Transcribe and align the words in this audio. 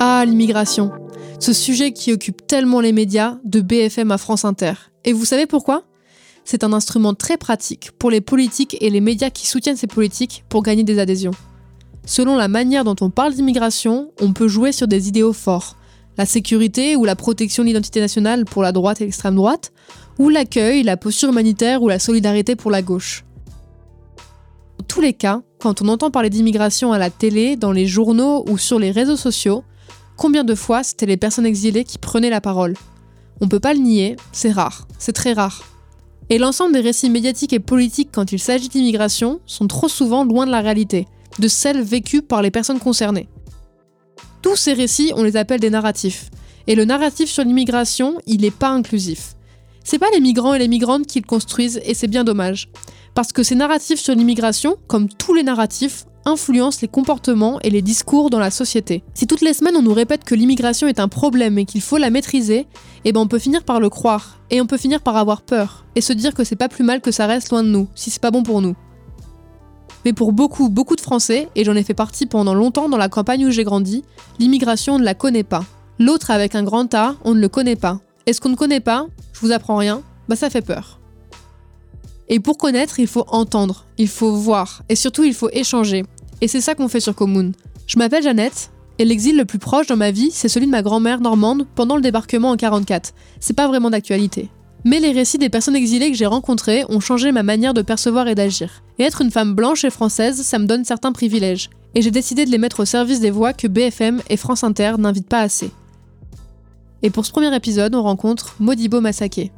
Ah, 0.00 0.24
l'immigration. 0.26 0.90
Ce 1.38 1.52
sujet 1.52 1.92
qui 1.92 2.12
occupe 2.12 2.46
tellement 2.46 2.80
les 2.80 2.92
médias, 2.92 3.38
de 3.44 3.60
BFM 3.60 4.10
à 4.10 4.18
France 4.18 4.44
Inter. 4.44 4.72
Et 5.04 5.12
vous 5.12 5.24
savez 5.24 5.46
pourquoi? 5.46 5.84
C'est 6.44 6.64
un 6.64 6.72
instrument 6.72 7.14
très 7.14 7.36
pratique 7.36 7.92
pour 7.98 8.10
les 8.10 8.20
politiques 8.20 8.76
et 8.80 8.90
les 8.90 9.00
médias 9.00 9.30
qui 9.30 9.46
soutiennent 9.46 9.76
ces 9.76 9.86
politiques 9.86 10.44
pour 10.48 10.62
gagner 10.62 10.82
des 10.82 10.98
adhésions. 10.98 11.30
Selon 12.06 12.36
la 12.36 12.48
manière 12.48 12.84
dont 12.84 12.96
on 13.00 13.08
parle 13.08 13.34
d'immigration, 13.34 14.10
on 14.20 14.32
peut 14.32 14.48
jouer 14.48 14.72
sur 14.72 14.88
des 14.88 15.08
idéaux 15.08 15.32
forts. 15.32 15.76
La 16.18 16.26
sécurité 16.26 16.96
ou 16.96 17.04
la 17.04 17.16
protection 17.16 17.62
de 17.62 17.68
l'identité 17.68 18.00
nationale 18.00 18.44
pour 18.44 18.62
la 18.62 18.72
droite 18.72 19.00
et 19.00 19.04
l'extrême 19.04 19.36
droite, 19.36 19.72
ou 20.18 20.28
l'accueil, 20.28 20.82
la 20.82 20.96
posture 20.96 21.30
humanitaire 21.30 21.82
ou 21.82 21.88
la 21.88 21.98
solidarité 21.98 22.56
pour 22.56 22.70
la 22.70 22.82
gauche. 22.82 23.24
Dans 24.78 24.84
tous 24.86 25.00
les 25.00 25.14
cas, 25.14 25.42
quand 25.60 25.82
on 25.82 25.88
entend 25.88 26.10
parler 26.10 26.30
d'immigration 26.30 26.92
à 26.92 26.98
la 26.98 27.10
télé, 27.10 27.56
dans 27.56 27.72
les 27.72 27.86
journaux 27.86 28.44
ou 28.48 28.58
sur 28.58 28.78
les 28.78 28.90
réseaux 28.90 29.16
sociaux, 29.16 29.64
combien 30.16 30.44
de 30.44 30.54
fois 30.54 30.82
c'était 30.82 31.06
les 31.06 31.16
personnes 31.16 31.46
exilées 31.46 31.84
qui 31.84 31.98
prenaient 31.98 32.30
la 32.30 32.40
parole? 32.40 32.74
On 33.40 33.48
peut 33.48 33.60
pas 33.60 33.74
le 33.74 33.80
nier, 33.80 34.16
c'est 34.32 34.52
rare, 34.52 34.86
c'est 34.98 35.12
très 35.12 35.32
rare. 35.32 35.64
Et 36.30 36.38
l'ensemble 36.38 36.72
des 36.72 36.80
récits 36.80 37.10
médiatiques 37.10 37.52
et 37.52 37.60
politiques 37.60 38.10
quand 38.12 38.32
il 38.32 38.38
s'agit 38.38 38.68
d'immigration 38.68 39.40
sont 39.46 39.66
trop 39.66 39.88
souvent 39.88 40.24
loin 40.24 40.46
de 40.46 40.50
la 40.50 40.60
réalité, 40.60 41.06
de 41.38 41.48
celles 41.48 41.82
vécues 41.82 42.22
par 42.22 42.42
les 42.42 42.50
personnes 42.50 42.78
concernées. 42.78 43.28
Tous 44.40 44.56
ces 44.56 44.72
récits, 44.72 45.12
on 45.16 45.22
les 45.22 45.36
appelle 45.36 45.60
des 45.60 45.70
narratifs. 45.70 46.30
Et 46.66 46.74
le 46.74 46.84
narratif 46.84 47.28
sur 47.28 47.44
l'immigration, 47.44 48.18
il 48.26 48.40
n'est 48.40 48.50
pas 48.50 48.70
inclusif. 48.70 49.34
C'est 49.84 49.98
pas 49.98 50.10
les 50.14 50.20
migrants 50.20 50.54
et 50.54 50.58
les 50.58 50.68
migrantes 50.68 51.06
qui 51.06 51.20
le 51.20 51.26
construisent 51.26 51.80
et 51.84 51.92
c'est 51.92 52.08
bien 52.08 52.24
dommage. 52.24 52.70
Parce 53.14 53.32
que 53.32 53.42
ces 53.42 53.54
narratifs 53.54 54.00
sur 54.00 54.14
l'immigration, 54.14 54.76
comme 54.86 55.08
tous 55.08 55.34
les 55.34 55.42
narratifs, 55.42 56.06
influencent 56.24 56.78
les 56.82 56.88
comportements 56.88 57.60
et 57.60 57.70
les 57.70 57.82
discours 57.82 58.30
dans 58.30 58.38
la 58.38 58.50
société. 58.50 59.02
Si 59.14 59.26
toutes 59.26 59.40
les 59.40 59.54
semaines 59.54 59.76
on 59.76 59.82
nous 59.82 59.92
répète 59.92 60.24
que 60.24 60.34
l'immigration 60.34 60.88
est 60.88 61.00
un 61.00 61.08
problème 61.08 61.58
et 61.58 61.64
qu'il 61.64 61.80
faut 61.80 61.98
la 61.98 62.10
maîtriser, 62.10 62.66
eh 63.04 63.12
ben 63.12 63.20
on 63.20 63.28
peut 63.28 63.38
finir 63.38 63.64
par 63.64 63.80
le 63.80 63.90
croire 63.90 64.40
et 64.50 64.60
on 64.60 64.66
peut 64.66 64.76
finir 64.76 65.00
par 65.00 65.16
avoir 65.16 65.42
peur 65.42 65.84
et 65.94 66.00
se 66.00 66.12
dire 66.12 66.34
que 66.34 66.44
c'est 66.44 66.56
pas 66.56 66.68
plus 66.68 66.84
mal 66.84 67.00
que 67.00 67.10
ça 67.10 67.26
reste 67.26 67.50
loin 67.50 67.62
de 67.62 67.68
nous 67.68 67.88
si 67.94 68.10
c'est 68.10 68.22
pas 68.22 68.30
bon 68.30 68.42
pour 68.42 68.60
nous. 68.62 68.74
Mais 70.04 70.12
pour 70.12 70.32
beaucoup, 70.32 70.68
beaucoup 70.68 70.96
de 70.96 71.00
Français, 71.00 71.48
et 71.54 71.64
j'en 71.64 71.74
ai 71.74 71.82
fait 71.82 71.94
partie 71.94 72.26
pendant 72.26 72.54
longtemps 72.54 72.90
dans 72.90 72.98
la 72.98 73.08
campagne 73.08 73.46
où 73.46 73.50
j'ai 73.50 73.64
grandi, 73.64 74.04
l'immigration 74.38 74.94
on 74.94 74.98
ne 74.98 75.04
la 75.04 75.14
connaît 75.14 75.44
pas. 75.44 75.64
L'autre 75.98 76.30
avec 76.30 76.54
un 76.54 76.62
grand 76.62 76.92
A, 76.94 77.16
on 77.24 77.34
ne 77.34 77.40
le 77.40 77.48
connaît 77.48 77.76
pas. 77.76 78.00
Et 78.26 78.32
ce 78.32 78.40
qu'on 78.40 78.50
ne 78.50 78.56
connaît 78.56 78.80
pas, 78.80 79.06
je 79.32 79.40
vous 79.40 79.52
apprends 79.52 79.76
rien, 79.76 80.02
bah 80.28 80.36
ça 80.36 80.50
fait 80.50 80.60
peur. 80.60 81.00
Et 82.28 82.40
pour 82.40 82.56
connaître, 82.56 83.00
il 83.00 83.06
faut 83.06 83.24
entendre, 83.28 83.84
il 83.98 84.08
faut 84.08 84.32
voir, 84.32 84.82
et 84.88 84.96
surtout 84.96 85.24
il 85.24 85.34
faut 85.34 85.50
échanger. 85.52 86.04
Et 86.40 86.48
c'est 86.48 86.60
ça 86.60 86.74
qu'on 86.74 86.88
fait 86.88 87.00
sur 87.00 87.14
Commune. 87.14 87.52
Je 87.86 87.98
m'appelle 87.98 88.22
Jeannette, 88.22 88.70
et 88.98 89.04
l'exil 89.04 89.36
le 89.36 89.44
plus 89.44 89.58
proche 89.58 89.88
dans 89.88 89.96
ma 89.96 90.10
vie, 90.10 90.30
c'est 90.30 90.48
celui 90.48 90.66
de 90.66 90.70
ma 90.70 90.82
grand-mère 90.82 91.20
normande 91.20 91.66
pendant 91.74 91.96
le 91.96 92.02
débarquement 92.02 92.50
en 92.50 92.56
44. 92.56 93.12
C'est 93.40 93.56
pas 93.56 93.66
vraiment 93.66 93.90
d'actualité. 93.90 94.50
Mais 94.84 95.00
les 95.00 95.12
récits 95.12 95.38
des 95.38 95.48
personnes 95.48 95.76
exilées 95.76 96.10
que 96.10 96.16
j'ai 96.16 96.26
rencontrées 96.26 96.84
ont 96.88 97.00
changé 97.00 97.32
ma 97.32 97.42
manière 97.42 97.74
de 97.74 97.82
percevoir 97.82 98.28
et 98.28 98.34
d'agir. 98.34 98.82
Et 98.98 99.02
être 99.02 99.22
une 99.22 99.30
femme 99.30 99.54
blanche 99.54 99.84
et 99.84 99.90
française, 99.90 100.42
ça 100.42 100.58
me 100.58 100.66
donne 100.66 100.84
certains 100.84 101.12
privilèges. 101.12 101.70
Et 101.94 102.02
j'ai 102.02 102.10
décidé 102.10 102.44
de 102.44 102.50
les 102.50 102.58
mettre 102.58 102.80
au 102.80 102.84
service 102.84 103.20
des 103.20 103.30
voix 103.30 103.52
que 103.52 103.66
BFM 103.66 104.20
et 104.28 104.36
France 104.36 104.62
Inter 104.62 104.92
n'invitent 104.98 105.28
pas 105.28 105.40
assez. 105.40 105.70
Et 107.02 107.10
pour 107.10 107.24
ce 107.24 107.32
premier 107.32 107.54
épisode, 107.54 107.94
on 107.94 108.02
rencontre 108.02 108.56
Modibo 108.60 109.00
Masake. 109.00 109.50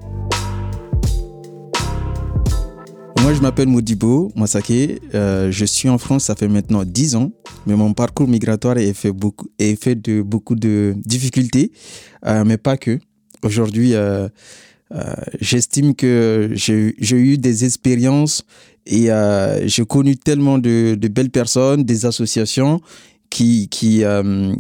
Moi, 3.27 3.35
je 3.35 3.41
m'appelle 3.41 3.67
Modibo 3.67 4.31
Masake. 4.37 5.01
Euh, 5.13 5.51
je 5.51 5.65
suis 5.65 5.89
en 5.89 5.99
France, 5.99 6.27
ça 6.27 6.37
fait 6.37 6.47
maintenant 6.47 6.85
10 6.85 7.17
ans. 7.17 7.33
Mais 7.67 7.75
mon 7.75 7.93
parcours 7.93 8.29
migratoire 8.29 8.79
est 8.79 8.93
fait, 8.93 9.11
beaucoup, 9.11 9.49
est 9.59 9.75
fait 9.83 9.97
de 9.97 10.23
beaucoup 10.23 10.55
de 10.55 10.95
difficultés, 11.05 11.73
euh, 12.25 12.45
mais 12.47 12.57
pas 12.57 12.77
que. 12.77 13.01
Aujourd'hui, 13.43 13.95
euh, 13.95 14.29
j'estime 15.41 15.97
que 15.97 16.53
j'ai 16.55 17.17
eu 17.17 17.37
des 17.37 17.65
expériences 17.65 18.45
et 18.87 19.09
j'ai 19.65 19.85
connu 19.85 20.17
tellement 20.17 20.59
de, 20.59 20.95
de, 20.95 21.09
belles 21.09 21.31
personnes, 21.31 21.83
des 21.83 22.07
associations 22.07 22.81
qui, 23.29 23.69
qui, 23.69 24.05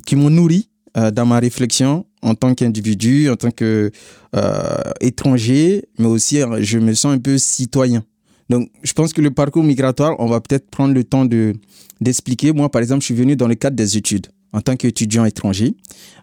qui 0.07 0.17
m'ont 0.17 0.31
nourri 0.31 0.71
dans 1.13 1.25
ma 1.25 1.39
réflexion 1.39 2.05
en 2.27 2.35
tant 2.35 2.55
qu'individu, 2.55 3.31
en 3.31 3.37
tant 3.37 3.53
que 3.53 3.93
euh, 4.35 4.93
étranger, 5.01 5.85
mais 5.99 6.07
aussi 6.07 6.43
euh, 6.43 6.59
je 6.61 6.79
me 6.79 6.93
sens 6.95 7.15
un 7.15 7.19
peu 7.19 7.39
citoyen. 7.39 8.05
Donc, 8.49 8.71
je 8.83 8.93
pense 8.93 9.13
que 9.13 9.21
le 9.21 9.31
parcours 9.31 9.65
migratoire, 9.65 10.15
on 10.19 10.27
va 10.27 10.41
peut-être 10.41 10.71
prendre 10.71 10.95
le 10.95 11.05
temps 11.05 11.25
de 11.25 11.55
d'expliquer. 12.01 12.53
Moi, 12.53 12.69
par 12.69 12.83
exemple, 12.83 13.01
je 13.01 13.07
suis 13.07 13.15
venu 13.15 13.37
dans 13.37 13.49
le 13.49 13.55
cadre 13.55 13.77
des 13.77 13.97
études 13.97 14.27
en 14.53 14.61
tant 14.61 14.77
qu'étudiant 14.77 15.25
étranger. 15.25 15.75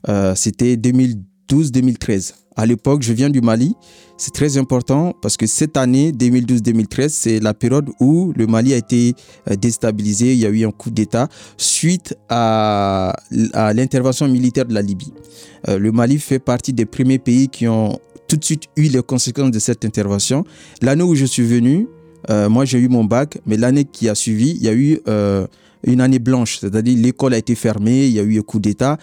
Euh, 0.07 0.33
C'était 0.35 0.75
2012-2013. 0.75 2.33
À 2.56 2.66
l'époque, 2.66 3.01
je 3.01 3.13
viens 3.13 3.29
du 3.29 3.41
Mali. 3.41 3.75
C'est 4.17 4.33
très 4.33 4.57
important 4.57 5.13
parce 5.22 5.38
que 5.38 5.47
cette 5.47 5.75
année, 5.75 6.12
2012-2013, 6.12 7.09
c'est 7.09 7.39
la 7.39 7.53
période 7.53 7.89
où 8.00 8.31
le 8.35 8.45
Mali 8.45 8.73
a 8.73 8.78
été 8.78 9.16
euh, 9.50 9.56
déstabilisé. 9.56 10.33
Il 10.33 10.39
y 10.39 10.45
a 10.45 10.50
eu 10.50 10.66
un 10.66 10.72
coup 10.72 10.91
d'État 10.91 11.28
suite 11.57 12.16
à, 12.29 13.16
l'intervention 13.31 14.28
militaire 14.28 14.66
de 14.66 14.73
la 14.73 14.81
Libye. 14.83 15.13
Euh, 15.67 15.79
le 15.79 15.91
Mali 15.91 16.19
fait 16.19 16.39
partie 16.39 16.73
des 16.73 16.85
premiers 16.85 17.19
pays 17.19 17.50
qui 17.50 17.67
ont 17.67 18.00
tout 18.28 18.38
de 18.38 18.45
suite 18.45 18.63
eu 18.78 18.83
les 18.83 19.01
conséquences 19.01 19.51
de 19.51 19.59
cette 19.59 19.83
intervention. 19.83 20.44
L'année 20.81 21.03
où 21.03 21.16
je 21.16 21.25
suis 21.25 21.44
venu, 21.44 21.88
euh, 22.29 22.50
moi 22.50 22.66
j'ai 22.66 22.79
eu 22.79 22.88
mon 22.88 23.03
bac, 23.03 23.39
mais 23.45 23.57
l'année 23.57 23.85
qui 23.85 24.09
a 24.09 24.16
suivi, 24.16 24.51
il 24.51 24.63
y 24.63 24.69
a 24.69 24.73
eu 24.73 25.00
une 25.85 26.00
année 26.00 26.19
blanche, 26.19 26.59
c'est-à-dire 26.59 26.97
l'école 26.97 27.34
a 27.34 27.38
été 27.38 27.56
fermée, 27.56 28.06
il 28.06 28.13
y 28.13 28.19
a 28.19 28.23
eu 28.23 28.39
un 28.39 28.41
coup 28.41 28.59
d'État. 28.59 28.97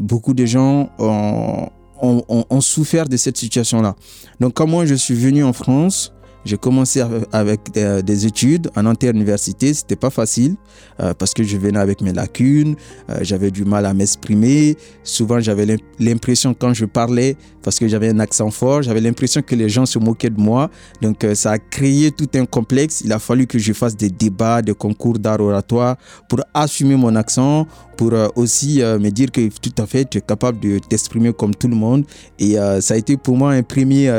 beaucoup 0.00 0.34
de 0.34 0.46
gens 0.46 0.90
ont 0.98 1.70
ont, 2.02 2.60
souffert 2.60 3.08
de 3.08 3.16
cette 3.16 3.36
situation-là. 3.36 3.96
Donc, 4.40 4.54
quand 4.54 4.66
moi 4.66 4.86
je 4.86 4.94
suis 4.94 5.14
venu 5.14 5.44
en 5.44 5.52
France, 5.52 6.12
j'ai 6.44 6.56
commencé 6.56 7.02
avec 7.32 7.60
euh, 7.76 8.02
des 8.02 8.26
études 8.26 8.70
en 8.76 8.86
inter-université. 8.86 9.74
C'était 9.74 9.96
pas 9.96 10.10
facile 10.10 10.56
euh, 11.00 11.12
parce 11.14 11.34
que 11.34 11.42
je 11.42 11.56
venais 11.56 11.78
avec 11.78 12.00
mes 12.00 12.12
lacunes. 12.12 12.76
Euh, 13.10 13.18
j'avais 13.22 13.50
du 13.50 13.64
mal 13.64 13.84
à 13.86 13.92
m'exprimer. 13.94 14.76
Souvent, 15.02 15.40
j'avais 15.40 15.76
l'impression 15.98 16.54
quand 16.54 16.72
je 16.72 16.86
parlais, 16.86 17.36
parce 17.62 17.78
que 17.78 17.88
j'avais 17.88 18.08
un 18.08 18.20
accent 18.20 18.50
fort, 18.50 18.82
j'avais 18.82 19.00
l'impression 19.00 19.42
que 19.42 19.54
les 19.54 19.68
gens 19.68 19.84
se 19.84 19.98
moquaient 19.98 20.30
de 20.30 20.40
moi. 20.40 20.70
Donc, 21.02 21.26
ça 21.34 21.52
a 21.52 21.58
créé 21.58 22.10
tout 22.10 22.28
un 22.34 22.46
complexe. 22.46 23.02
Il 23.04 23.12
a 23.12 23.18
fallu 23.18 23.46
que 23.46 23.58
je 23.58 23.72
fasse 23.72 23.96
des 23.96 24.08
débats, 24.08 24.62
des 24.62 24.74
concours 24.74 25.18
d'art 25.18 25.40
oratoire 25.40 25.96
pour 26.28 26.40
assumer 26.54 26.96
mon 26.96 27.14
accent, 27.16 27.66
pour 27.96 28.12
aussi 28.36 28.78
me 28.78 29.10
dire 29.10 29.30
que 29.30 29.48
tout 29.48 29.82
à 29.82 29.86
fait, 29.86 30.08
tu 30.08 30.18
es 30.18 30.20
capable 30.20 30.60
de 30.60 30.78
t'exprimer 30.78 31.32
comme 31.32 31.54
tout 31.54 31.68
le 31.68 31.76
monde. 31.76 32.04
Et 32.38 32.56
ça 32.80 32.94
a 32.94 32.96
été 32.96 33.16
pour 33.16 33.36
moi 33.36 33.52
un 33.52 33.62
premier 33.62 34.10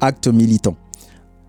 acte 0.00 0.28
militant. 0.28 0.76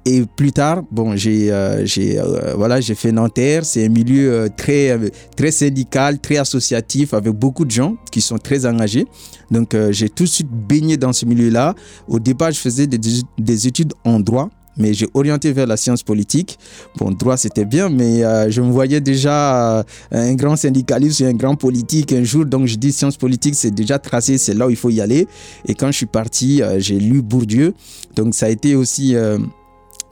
Et 0.06 0.24
plus 0.36 0.52
tard, 0.52 0.84
bon, 0.92 1.16
j'ai 1.16 1.50
euh, 1.52 1.86
euh, 1.98 2.54
voilà, 2.58 2.82
j'ai 2.82 2.96
fait 2.96 3.14
Nanterre. 3.14 3.64
C'est 3.64 3.86
un 3.86 3.90
milieu 3.90 4.34
euh, 4.34 4.48
très 4.56 5.00
très 5.38 5.52
syndical, 5.52 6.20
très 6.20 6.38
associatif, 6.38 7.14
avec 7.14 7.34
beaucoup 7.34 7.64
de 7.64 7.72
gens 7.72 7.96
qui 8.12 8.20
sont 8.20 8.38
très 8.38 8.66
engagés. 8.66 9.06
Donc, 9.50 9.76
j'ai 9.92 10.10
tout 10.10 10.24
de 10.24 10.30
suite 10.30 10.50
baigné 10.50 10.98
dans 10.98 11.14
ce 11.14 11.26
milieu-là. 11.26 11.76
Au 12.08 12.20
départ, 12.20 12.52
je 12.52 12.60
faisais 12.60 12.88
des, 12.88 13.00
des 13.38 13.68
études 13.68 13.94
en 14.04 14.20
droit 14.20 14.50
mais 14.76 14.96
j'ai 14.96 15.06
orienté 15.14 15.52
vers 15.52 15.68
la 15.68 15.78
science 15.78 16.02
politique. 16.02 16.58
Bon, 16.98 17.12
droit, 17.12 17.38
c'était 17.38 17.64
bien, 17.64 17.90
mais 17.90 18.22
je 18.50 18.60
me 18.60 18.72
voyais 18.72 19.02
déjà 19.02 19.86
un 20.12 20.34
grand 20.34 20.56
syndicaliste 20.56 21.22
un 21.22 21.34
grand 21.34 21.56
politique 21.56 22.12
un 22.12 22.24
jour. 22.24 22.44
Donc, 22.48 22.66
je 22.66 22.76
dis 22.78 22.92
science 22.92 23.16
politique, 23.16 23.54
c'est 23.54 23.70
déjà 23.70 24.00
tracé, 24.00 24.40
c'est 24.40 24.56
là 24.56 24.66
où 24.66 24.72
il 24.72 24.76
faut 24.76 24.90
y 24.90 25.00
aller. 25.00 25.28
Et 25.68 25.76
quand 25.76 25.92
je 25.92 25.98
suis 25.98 26.06
parti, 26.08 26.64
j'ai 26.78 26.98
lu 26.98 27.22
Bourdieu. 27.22 27.76
Donc, 28.16 28.34
ça 28.34 28.48
a 28.48 28.50
été 28.50 28.74
aussi 28.76 29.16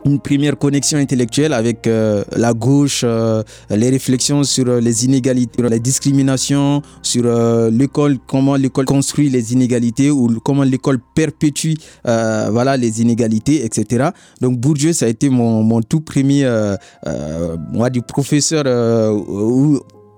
une 0.06 0.20
première 0.20 0.58
connexion 0.58 0.98
intellectuelle 0.98 1.54
avec 1.54 1.88
euh, 1.88 2.24
la 2.36 2.54
gauche, 2.54 3.02
euh, 3.04 3.44
les 3.70 3.90
réflexions 3.90 4.44
sur 4.44 4.68
euh, 4.68 4.80
les 4.80 5.06
inégalités, 5.06 5.52
sur 5.60 5.70
la 5.70 5.80
discrimination, 5.80 6.82
sur 7.02 7.24
l'école, 7.72 8.18
comment 8.28 8.56
l'école 8.56 8.86
construit 8.86 9.30
les 9.30 9.54
inégalités 9.54 10.10
ou 10.10 10.40
comment 10.44 10.64
l'école 10.64 11.00
perpétue 11.16 11.74
voilà, 12.04 12.78
les 12.78 13.02
inégalités, 13.02 13.66
etc. 13.66 14.10
Donc 14.40 14.58
Bourdieu, 14.58 14.94
ça 14.94 15.06
a 15.06 15.10
été 15.10 15.30
mon, 15.30 15.64
mon 15.64 15.82
tout 15.82 16.02
premier, 16.02 16.50
moi, 17.72 17.90
du 17.90 18.02
professeur 18.02 18.64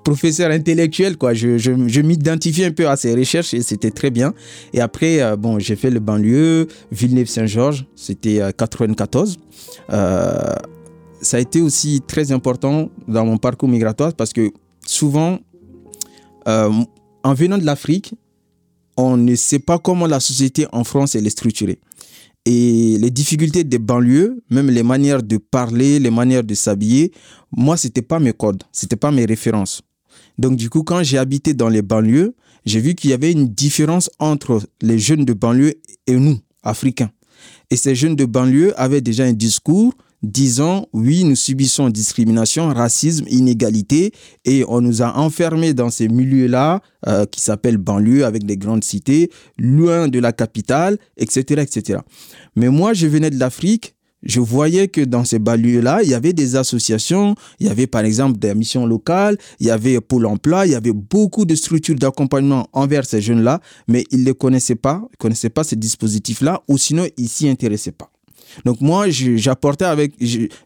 professeur 0.03 0.51
intellectuel, 0.51 1.17
quoi. 1.17 1.33
Je, 1.33 1.57
je, 1.57 1.71
je 1.87 2.01
m'identifie 2.01 2.63
un 2.63 2.71
peu 2.71 2.87
à 2.87 2.95
ses 2.95 3.15
recherches 3.15 3.53
et 3.53 3.61
c'était 3.61 3.91
très 3.91 4.11
bien. 4.11 4.33
Et 4.73 4.81
après, 4.81 5.21
euh, 5.21 5.35
bon, 5.35 5.59
j'ai 5.59 5.75
fait 5.75 5.89
le 5.89 5.99
banlieue, 5.99 6.67
Villeneuve-Saint-Georges, 6.91 7.85
c'était 7.95 8.41
94. 8.55 9.37
Euh, 9.89 9.93
euh, 9.93 10.55
ça 11.21 11.37
a 11.37 11.39
été 11.39 11.61
aussi 11.61 12.01
très 12.05 12.31
important 12.31 12.89
dans 13.07 13.25
mon 13.25 13.37
parcours 13.37 13.69
migratoire 13.69 14.13
parce 14.13 14.33
que 14.33 14.51
souvent, 14.85 15.39
en 16.45 17.33
venant 17.33 17.57
de 17.57 17.65
l'Afrique, 17.65 18.13
on 18.97 19.15
ne 19.15 19.35
sait 19.35 19.59
pas 19.59 19.79
comment 19.79 20.05
la 20.05 20.19
société 20.19 20.67
en 20.73 20.83
France 20.83 21.15
est 21.15 21.29
structurée. 21.29 21.79
Et 22.45 22.97
les 22.99 23.09
difficultés 23.09 23.63
des 23.63 23.79
banlieues, 23.79 24.43
même 24.49 24.69
les 24.69 24.83
manières 24.83 25.23
de 25.23 25.37
parler, 25.37 25.99
les 25.99 26.11
manières 26.11 26.43
de 26.43 26.53
s'habiller, 26.53 27.13
moi, 27.55 27.77
c'était 27.77 28.01
pas 28.01 28.19
mes 28.19 28.33
codes, 28.33 28.63
c'était 28.73 28.97
pas 28.97 29.11
mes 29.11 29.25
références. 29.25 29.81
Donc 30.37 30.55
du 30.55 30.69
coup, 30.69 30.83
quand 30.83 31.03
j'ai 31.03 31.17
habité 31.17 31.53
dans 31.53 31.69
les 31.69 31.81
banlieues, 31.81 32.35
j'ai 32.65 32.79
vu 32.79 32.95
qu'il 32.95 33.09
y 33.09 33.13
avait 33.13 33.31
une 33.31 33.47
différence 33.47 34.09
entre 34.19 34.61
les 34.81 34.99
jeunes 34.99 35.25
de 35.25 35.33
banlieue 35.33 35.75
et 36.07 36.15
nous, 36.15 36.39
Africains. 36.63 37.11
Et 37.69 37.75
ces 37.75 37.95
jeunes 37.95 38.15
de 38.15 38.25
banlieue 38.25 38.79
avaient 38.79 39.01
déjà 39.01 39.25
un 39.25 39.33
discours 39.33 39.93
disant 40.23 40.87
oui, 40.93 41.25
nous 41.25 41.35
subissons 41.35 41.89
discrimination, 41.89 42.69
racisme, 42.69 43.25
inégalité 43.27 44.13
et 44.45 44.63
on 44.67 44.81
nous 44.81 45.01
a 45.01 45.17
enfermés 45.17 45.73
dans 45.73 45.89
ces 45.89 46.07
milieux-là 46.07 46.81
euh, 47.07 47.25
qui 47.25 47.41
s'appellent 47.41 47.77
banlieue 47.77 48.25
avec 48.25 48.45
des 48.45 48.57
grandes 48.57 48.83
cités, 48.83 49.29
loin 49.57 50.07
de 50.07 50.19
la 50.19 50.31
capitale, 50.31 50.97
etc., 51.17 51.61
etc. 51.61 51.99
Mais 52.55 52.69
moi, 52.69 52.93
je 52.93 53.05
venais 53.07 53.29
de 53.29 53.37
l'Afrique. 53.37 53.92
Je 54.23 54.39
voyais 54.39 54.87
que 54.87 55.01
dans 55.01 55.25
ces 55.25 55.39
banlieues-là, 55.39 56.01
il 56.03 56.09
y 56.09 56.13
avait 56.13 56.33
des 56.33 56.55
associations, 56.55 57.35
il 57.59 57.67
y 57.67 57.69
avait 57.69 57.87
par 57.87 58.05
exemple 58.05 58.39
des 58.39 58.55
missions 58.55 58.85
locales, 58.85 59.37
il 59.59 59.67
y 59.67 59.69
avait 59.69 59.99
Pôle 59.99 60.25
emploi, 60.25 60.65
il 60.65 60.71
y 60.71 60.75
avait 60.75 60.93
beaucoup 60.93 61.45
de 61.45 61.55
structures 61.55 61.95
d'accompagnement 61.95 62.67
envers 62.71 63.05
ces 63.05 63.21
jeunes-là, 63.21 63.59
mais 63.87 64.05
ils 64.11 64.21
ne 64.21 64.25
les 64.25 64.33
connaissaient 64.33 64.75
pas, 64.75 65.01
ils 65.13 65.17
connaissaient 65.17 65.49
pas 65.49 65.63
ces 65.63 65.75
dispositifs-là, 65.75 66.63
ou 66.67 66.77
sinon 66.77 67.05
ils 67.17 67.29
s'y 67.29 67.49
intéressaient 67.49 67.91
pas. 67.91 68.09
Donc 68.65 68.81
moi, 68.81 69.09
j'apportais 69.09 69.85
avec, 69.85 70.13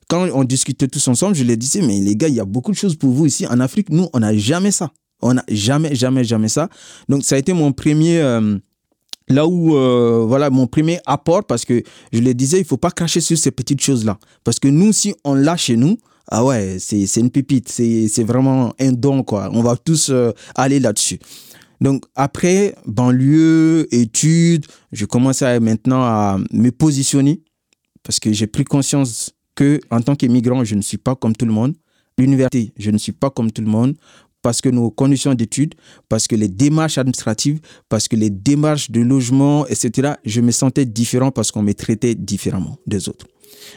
quand 0.07 0.27
on 0.33 0.43
discutait 0.43 0.87
tous 0.87 1.07
ensemble, 1.07 1.35
je 1.35 1.43
les 1.43 1.57
disais, 1.57 1.81
mais 1.81 1.99
les 1.99 2.15
gars, 2.15 2.27
il 2.27 2.35
y 2.35 2.39
a 2.39 2.45
beaucoup 2.45 2.71
de 2.71 2.77
choses 2.77 2.95
pour 2.95 3.11
vous 3.11 3.25
ici. 3.25 3.47
En 3.47 3.59
Afrique, 3.59 3.89
nous, 3.89 4.07
on 4.13 4.19
n'a 4.19 4.35
jamais 4.35 4.71
ça. 4.71 4.91
On 5.21 5.33
n'a 5.33 5.43
jamais, 5.47 5.95
jamais, 5.95 6.23
jamais 6.23 6.49
ça. 6.49 6.69
Donc 7.09 7.23
ça 7.23 7.35
a 7.35 7.37
été 7.37 7.53
mon 7.53 7.71
premier... 7.71 8.19
Euh, 8.19 8.57
là 9.27 9.47
où 9.47 9.75
euh, 9.75 10.23
voilà 10.27 10.49
mon 10.49 10.67
premier 10.67 10.99
apport 11.05 11.43
parce 11.45 11.65
que 11.65 11.83
je 12.13 12.19
le 12.19 12.33
disais 12.33 12.59
il 12.59 12.65
faut 12.65 12.77
pas 12.77 12.91
cracher 12.91 13.19
sur 13.21 13.37
ces 13.37 13.51
petites 13.51 13.81
choses 13.81 14.05
là 14.05 14.17
parce 14.43 14.59
que 14.59 14.67
nous 14.67 14.93
si 14.93 15.13
on 15.23 15.33
l'a 15.33 15.57
chez 15.57 15.75
nous 15.75 15.97
ah 16.29 16.43
ouais 16.43 16.77
c'est 16.79 17.05
une 17.17 17.31
pépite 17.31 17.69
c'est 17.69 18.23
vraiment 18.23 18.73
un 18.79 18.91
don 18.91 19.23
quoi. 19.23 19.49
On 19.53 19.61
va 19.61 19.75
tous 19.77 20.09
euh, 20.09 20.31
aller 20.55 20.79
là-dessus. 20.79 21.19
Donc 21.79 22.03
après 22.15 22.75
banlieue 22.85 23.87
études 23.91 24.65
je 24.91 25.05
commence 25.05 25.41
à 25.41 25.59
maintenant 25.59 26.03
à 26.03 26.37
me 26.51 26.69
positionner 26.71 27.41
parce 28.03 28.19
que 28.19 28.31
j'ai 28.31 28.47
pris 28.47 28.63
conscience 28.63 29.33
que 29.57 29.81
en 29.91 30.01
tant 30.01 30.15
qu'immigrant, 30.15 30.63
je 30.63 30.75
ne 30.75 30.81
suis 30.81 30.97
pas 30.97 31.15
comme 31.15 31.35
tout 31.35 31.45
le 31.45 31.51
monde. 31.51 31.73
L'université, 32.17 32.71
je 32.77 32.89
ne 32.91 32.97
suis 32.97 33.11
pas 33.11 33.29
comme 33.29 33.51
tout 33.51 33.61
le 33.61 33.67
monde 33.67 33.95
parce 34.47 34.61
que 34.61 34.69
nos 34.69 34.89
conditions 34.89 35.33
d'études, 35.33 35.75
parce 36.07 36.25
que 36.25 36.33
les 36.33 36.47
démarches 36.47 36.97
administratives, 36.97 37.59
parce 37.89 38.07
que 38.07 38.15
les 38.15 38.29
démarches 38.29 38.91
de 38.91 39.01
logement, 39.01 39.67
etc., 39.67 40.13
je 40.23 40.39
me 40.39 40.51
sentais 40.51 40.85
différent 40.85 41.31
parce 41.31 41.51
qu'on 41.51 41.63
me 41.63 41.73
traitait 41.73 42.15
différemment 42.15 42.77
des 42.87 43.09
autres. 43.09 43.25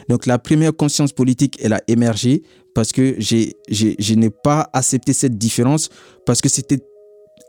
Donc 0.07 0.25
la 0.27 0.39
première 0.39 0.73
conscience 0.73 1.11
politique, 1.11 1.57
elle 1.61 1.73
a 1.73 1.81
émergé 1.89 2.43
parce 2.73 2.93
que 2.93 3.15
j'ai, 3.17 3.57
je 3.69 4.13
n'ai 4.13 4.29
pas 4.29 4.69
accepté 4.71 5.11
cette 5.11 5.37
différence 5.37 5.89
parce 6.25 6.39
que 6.39 6.47
c'était 6.47 6.79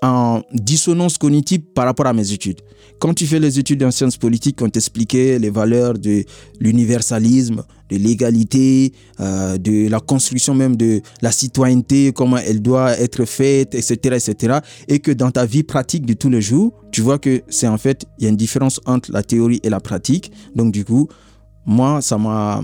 en 0.02 0.42
dissonance 0.52 1.18
cognitive 1.18 1.60
par 1.74 1.84
rapport 1.84 2.06
à 2.06 2.12
mes 2.12 2.32
études. 2.32 2.60
Quand 2.98 3.14
tu 3.14 3.26
fais 3.26 3.40
les 3.40 3.58
études 3.58 3.82
en 3.82 3.90
sciences 3.90 4.16
politiques, 4.16 4.62
on 4.62 4.68
t'expliquait 4.68 5.38
les 5.38 5.50
valeurs 5.50 5.94
de 5.94 6.24
l'universalisme, 6.60 7.64
de 7.90 7.96
l'égalité, 7.96 8.92
euh, 9.20 9.58
de 9.58 9.88
la 9.88 10.00
construction 10.00 10.54
même 10.54 10.76
de 10.76 11.00
la 11.20 11.32
citoyenneté, 11.32 12.12
comment 12.12 12.36
elle 12.36 12.62
doit 12.62 12.98
être 12.98 13.24
faite, 13.24 13.74
etc., 13.74 13.96
etc. 14.04 14.58
Et 14.88 15.00
que 15.00 15.10
dans 15.10 15.30
ta 15.30 15.46
vie 15.46 15.64
pratique 15.64 16.06
de 16.06 16.14
tous 16.14 16.30
les 16.30 16.40
jours, 16.40 16.72
tu 16.92 17.00
vois 17.00 17.18
que 17.18 17.42
c'est 17.48 17.66
en 17.66 17.78
fait, 17.78 18.06
il 18.18 18.24
y 18.24 18.26
a 18.26 18.30
une 18.30 18.36
différence 18.36 18.80
entre 18.86 19.10
la 19.12 19.22
théorie 19.22 19.60
et 19.64 19.68
la 19.68 19.80
pratique. 19.80 20.30
Donc 20.54 20.72
du 20.72 20.84
coup, 20.84 21.08
moi, 21.66 22.02
ça 22.02 22.18
m'a... 22.18 22.62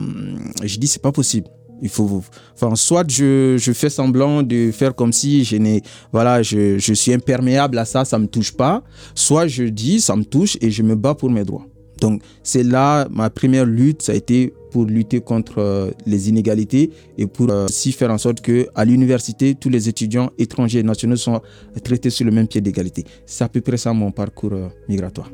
Je 0.63 0.79
dis, 0.79 0.87
c'est 0.87 1.03
pas 1.03 1.13
possible. 1.13 1.49
Il 1.83 1.89
faut, 1.89 2.23
enfin, 2.55 2.75
soit 2.75 3.09
je, 3.11 3.57
je, 3.59 3.73
fais 3.73 3.91
semblant 3.91 4.43
de 4.43 4.71
faire 4.73 4.95
comme 4.95 5.13
si 5.13 5.45
je 5.45 5.57
n'ai, 5.57 5.83
voilà, 6.13 6.43
je, 6.43 6.79
je, 6.79 6.93
suis 6.93 7.13
imperméable 7.13 7.79
à 7.79 7.85
ça, 7.85 8.05
ça 8.05 8.19
me 8.19 8.27
touche 8.27 8.53
pas. 8.53 8.83
Soit 9.15 9.47
je 9.47 9.65
dis, 9.65 10.01
ça 10.01 10.17
me 10.17 10.25
touche 10.25 10.57
et 10.61 10.71
je 10.71 10.83
me 10.83 10.95
bats 10.95 11.15
pour 11.15 11.31
mes 11.31 11.45
droits. 11.45 11.67
Donc, 12.01 12.23
c'est 12.43 12.63
là 12.63 13.09
ma 13.11 13.31
première 13.31 13.67
lutte, 13.67 14.03
ça 14.03 14.13
a 14.13 14.15
été 14.15 14.55
pour 14.71 14.85
lutter 14.85 15.21
contre 15.21 15.59
euh, 15.59 15.91
les 16.07 16.29
inégalités 16.29 16.91
et 17.17 17.27
pour 17.27 17.51
euh, 17.51 17.67
aussi 17.67 17.93
faire 17.93 18.11
en 18.11 18.19
sorte 18.19 18.41
que 18.41 18.69
à 18.75 18.85
l'université, 18.85 19.55
tous 19.55 19.69
les 19.69 19.89
étudiants 19.89 20.31
étrangers 20.39 20.81
et 20.81 20.83
nationaux 20.83 21.17
sont 21.17 21.41
traités 21.83 22.11
sur 22.11 22.25
le 22.25 22.33
même 22.33 22.47
pied 22.49 22.61
d'égalité. 22.61 23.05
C'est 23.27 23.45
à 23.45 23.49
peu 23.49 23.61
près 23.61 23.77
ça 23.77 23.93
mon 23.93 24.11
parcours 24.11 24.53
euh, 24.53 24.69
migratoire. 24.89 25.31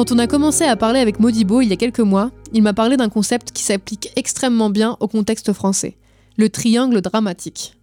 Quand 0.00 0.12
on 0.12 0.18
a 0.18 0.26
commencé 0.26 0.64
à 0.64 0.76
parler 0.76 0.98
avec 0.98 1.20
Modibo 1.20 1.60
il 1.60 1.68
y 1.68 1.74
a 1.74 1.76
quelques 1.76 2.00
mois, 2.00 2.30
il 2.54 2.62
m'a 2.62 2.72
parlé 2.72 2.96
d'un 2.96 3.10
concept 3.10 3.52
qui 3.52 3.62
s'applique 3.62 4.10
extrêmement 4.16 4.70
bien 4.70 4.96
au 4.98 5.08
contexte 5.08 5.52
français, 5.52 5.98
le 6.38 6.48
triangle 6.48 7.02
dramatique. 7.02 7.74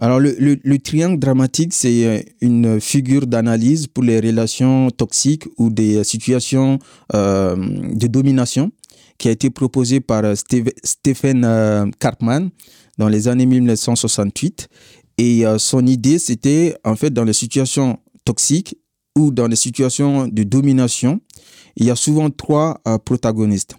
Alors 0.00 0.20
le, 0.20 0.78
triangle 0.78 1.18
dramatique, 1.18 1.74
c'est 1.74 2.06
euh, 2.06 2.20
une 2.40 2.80
figure 2.80 3.26
d'analyse 3.26 3.88
pour 3.88 4.04
les 4.04 4.20
relations 4.20 4.88
toxiques 4.92 5.48
ou 5.58 5.68
des 5.68 6.04
situations 6.04 6.78
euh, 7.12 7.56
de 7.56 8.06
domination 8.06 8.70
qui 9.18 9.26
a 9.26 9.32
été 9.32 9.50
proposée 9.50 9.98
par 9.98 10.24
euh, 10.24 10.34
Stephen 10.84 11.90
Karpman 11.98 12.50
dans 12.98 13.08
les 13.08 13.26
années 13.26 13.46
1968. 13.46 14.68
Et 15.18 15.42
son 15.58 15.84
idée, 15.86 16.20
c'était 16.20 16.76
en 16.84 16.94
fait 16.94 17.10
dans 17.10 17.24
les 17.24 17.32
situations 17.32 17.98
toxiques 18.24 18.76
ou 19.16 19.30
dans 19.30 19.46
les 19.46 19.56
situations 19.56 20.26
de 20.26 20.42
domination, 20.42 21.20
il 21.76 21.86
y 21.86 21.90
a 21.90 21.96
souvent 21.96 22.30
trois 22.30 22.80
euh, 22.86 22.98
protagonistes, 22.98 23.76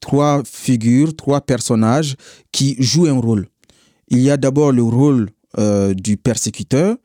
trois 0.00 0.42
figures, 0.44 1.14
trois 1.14 1.40
personnages 1.40 2.16
qui 2.52 2.76
jouent 2.78 3.06
un 3.06 3.18
rôle. 3.18 3.48
Il 4.08 4.20
y 4.20 4.30
a 4.30 4.36
d'abord 4.36 4.72
le 4.72 4.82
rôle 4.82 5.30
euh, 5.58 5.94
du 5.94 6.16
persécuteur, 6.16 6.96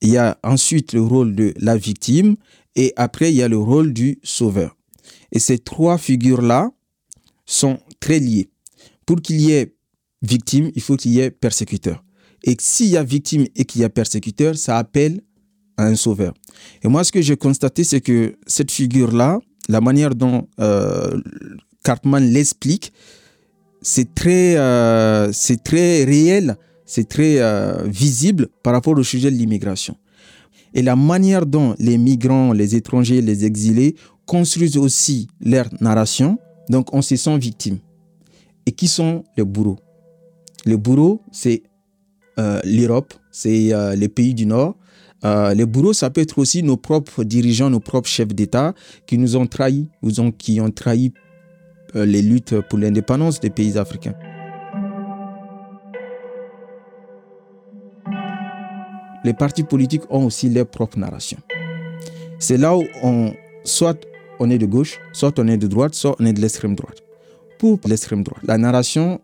il 0.00 0.10
y 0.10 0.16
a 0.16 0.38
ensuite 0.44 0.92
le 0.92 1.02
rôle 1.02 1.34
de 1.34 1.54
la 1.56 1.76
victime 1.76 2.36
et 2.76 2.92
après 2.96 3.32
il 3.32 3.36
y 3.36 3.42
a 3.42 3.48
le 3.48 3.58
rôle 3.58 3.92
du 3.92 4.18
sauveur. 4.22 4.76
Et 5.32 5.38
ces 5.38 5.58
trois 5.58 5.98
figures-là 5.98 6.70
sont 7.46 7.78
très 8.00 8.18
liées. 8.18 8.50
Pour 9.06 9.20
qu'il 9.20 9.40
y 9.40 9.52
ait 9.52 9.74
victime, 10.22 10.70
il 10.74 10.82
faut 10.82 10.96
qu'il 10.96 11.12
y 11.12 11.20
ait 11.20 11.30
persécuteur. 11.30 12.04
Et 12.44 12.56
s'il 12.60 12.88
y 12.88 12.96
a 12.96 13.02
victime 13.02 13.46
et 13.56 13.64
qu'il 13.64 13.80
y 13.80 13.84
a 13.84 13.90
persécuteur, 13.90 14.56
ça 14.56 14.78
appelle 14.78 15.22
un 15.78 15.94
sauveur. 15.94 16.34
Et 16.82 16.88
moi, 16.88 17.04
ce 17.04 17.12
que 17.12 17.22
j'ai 17.22 17.36
constaté, 17.36 17.84
c'est 17.84 18.00
que 18.00 18.36
cette 18.46 18.70
figure-là, 18.70 19.38
la 19.68 19.80
manière 19.80 20.14
dont 20.14 20.48
euh, 20.60 21.20
Cartman 21.84 22.24
l'explique, 22.24 22.92
c'est 23.80 24.14
très, 24.14 24.56
euh, 24.56 25.30
très 25.64 26.04
réel, 26.04 26.56
c'est 26.84 27.08
très 27.08 27.38
euh, 27.38 27.84
visible 27.86 28.48
par 28.62 28.72
rapport 28.72 28.98
au 28.98 29.02
sujet 29.02 29.30
de 29.30 29.36
l'immigration. 29.36 29.96
Et 30.74 30.82
la 30.82 30.96
manière 30.96 31.46
dont 31.46 31.74
les 31.78 31.96
migrants, 31.96 32.52
les 32.52 32.74
étrangers, 32.74 33.22
les 33.22 33.44
exilés 33.44 33.94
construisent 34.26 34.76
aussi 34.76 35.28
leur 35.40 35.68
narration, 35.80 36.38
donc 36.68 36.92
on 36.92 37.02
se 37.02 37.16
sent 37.16 37.38
victime. 37.38 37.78
Et 38.66 38.72
qui 38.72 38.88
sont 38.88 39.24
les 39.36 39.44
bourreaux? 39.44 39.78
Les 40.66 40.76
bourreaux, 40.76 41.22
c'est 41.32 41.62
l'Europe, 42.36 43.14
c'est 43.32 43.72
les 43.96 44.08
pays 44.08 44.34
du 44.34 44.46
Nord, 44.46 44.76
euh, 45.24 45.54
les 45.54 45.66
bourreaux, 45.66 45.92
ça 45.92 46.10
peut 46.10 46.20
être 46.20 46.38
aussi 46.38 46.62
nos 46.62 46.76
propres 46.76 47.24
dirigeants, 47.24 47.70
nos 47.70 47.80
propres 47.80 48.08
chefs 48.08 48.28
d'État 48.28 48.74
qui 49.06 49.18
nous 49.18 49.36
ont 49.36 49.46
trahis, 49.46 49.88
qui 50.38 50.60
ont 50.60 50.70
trahi 50.70 51.12
euh, 51.96 52.04
les 52.04 52.22
luttes 52.22 52.60
pour 52.68 52.78
l'indépendance 52.78 53.40
des 53.40 53.50
pays 53.50 53.78
africains. 53.78 54.14
Les 59.24 59.34
partis 59.34 59.64
politiques 59.64 60.02
ont 60.10 60.26
aussi 60.26 60.48
leur 60.48 60.66
propre 60.66 60.98
narration. 60.98 61.38
C'est 62.38 62.56
là 62.56 62.76
où 62.76 62.84
on, 63.02 63.34
soit 63.64 63.98
on 64.38 64.48
est 64.48 64.58
de 64.58 64.66
gauche, 64.66 65.00
soit 65.12 65.36
on 65.40 65.48
est 65.48 65.56
de 65.56 65.66
droite, 65.66 65.94
soit 65.94 66.14
on 66.20 66.24
est 66.24 66.32
de 66.32 66.40
l'extrême 66.40 66.76
droite. 66.76 67.02
Pour 67.58 67.80
l'extrême 67.86 68.22
droite, 68.22 68.42
la 68.44 68.56
narration 68.56 69.20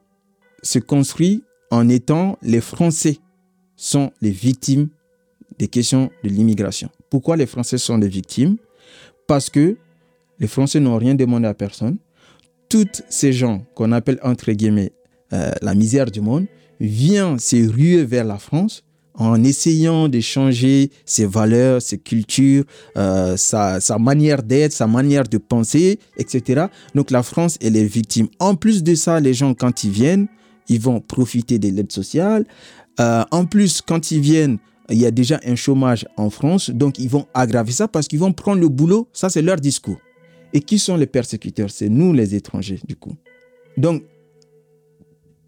se 0.63 0.81
construit 0.81 1.45
en 1.71 1.89
étant 1.89 2.37
les 2.43 2.61
Français 2.61 3.19
sont 3.77 4.11
les 4.21 4.31
victimes 4.31 4.89
des 5.59 5.69
questions 5.69 6.11
de 6.23 6.29
l'immigration. 6.29 6.89
Pourquoi 7.11 7.37
les 7.37 7.47
Français 7.47 7.79
sont 7.79 7.99
des 7.99 8.09
victimes? 8.09 8.57
Parce 9.27 9.51
que 9.51 9.77
les 10.39 10.47
Français 10.47 10.81
n'ont 10.81 10.99
rien 10.99 11.15
demandé 11.15 11.47
à 11.47 11.55
personne. 11.55 11.97
Toutes 12.69 13.03
ces 13.09 13.33
gens 13.33 13.65
qu'on 13.75 13.93
appelle 13.93 14.19
entre 14.23 14.51
guillemets 14.53 14.93
euh, 15.33 15.53
la 15.63 15.75
misère 15.75 16.11
du 16.11 16.21
monde 16.21 16.47
viennent 16.81 17.39
se 17.39 17.69
ruer 17.71 18.05
vers 18.05 18.25
la 18.25 18.39
France 18.39 18.83
en 19.15 19.45
essayant 19.45 20.09
de 20.09 20.21
changer 20.21 20.91
ses 21.05 21.25
valeurs, 21.25 21.81
ses 21.81 21.99
cultures, 21.99 22.65
euh, 22.97 23.37
sa, 23.37 23.81
sa, 23.81 23.99
manière 23.99 24.43
d'être, 24.43 24.73
sa 24.73 24.89
manière 24.89 25.23
de 25.25 25.39
penser, 25.39 26.01
etc. 26.17 26.67
Donc 26.95 27.13
la 27.13 27.23
France, 27.23 27.57
elle 27.63 27.77
est 27.77 27.85
victime. 27.85 28.29
En 28.41 28.57
plus 28.57 28.83
de 28.83 28.95
ça, 28.97 29.21
les 29.21 29.33
gens, 29.33 29.55
quand 29.55 29.85
ils 29.85 29.91
viennent, 29.91 30.27
ils 30.69 30.81
vont 30.81 31.01
profiter 31.01 31.59
de 31.59 31.69
l'aide 31.69 31.93
sociale. 31.93 32.45
Euh, 33.01 33.25
en 33.31 33.45
plus, 33.47 33.83
quand 33.83 34.11
ils 34.11 34.21
viennent, 34.21 34.59
il 34.91 34.99
y 34.99 35.07
a 35.07 35.11
déjà 35.11 35.41
un 35.45 35.57
chômage 35.57 36.07
en 36.17 36.31
France, 36.31 36.71
donc 36.71 36.99
ils 36.99 37.09
vont 37.09 37.27
aggraver 37.33 37.73
ça 37.73 37.89
parce 37.89 38.07
qu'ils 38.07 38.19
vont 38.19 38.33
prendre 38.33 38.61
le 38.61 38.69
boulot, 38.69 39.09
ça 39.13 39.31
c'est 39.31 39.43
leur 39.43 39.57
discours. 39.57 39.99
Et 40.53 40.61
qui 40.61 40.79
sont 40.79 40.97
les 40.97 41.07
persécuteurs? 41.07 41.71
C'est 41.71 41.89
nous 41.89 42.13
les 42.13 42.35
étrangers, 42.35 42.79
du 42.87 42.95
coup. 42.95 43.17
Donc, 43.77 44.05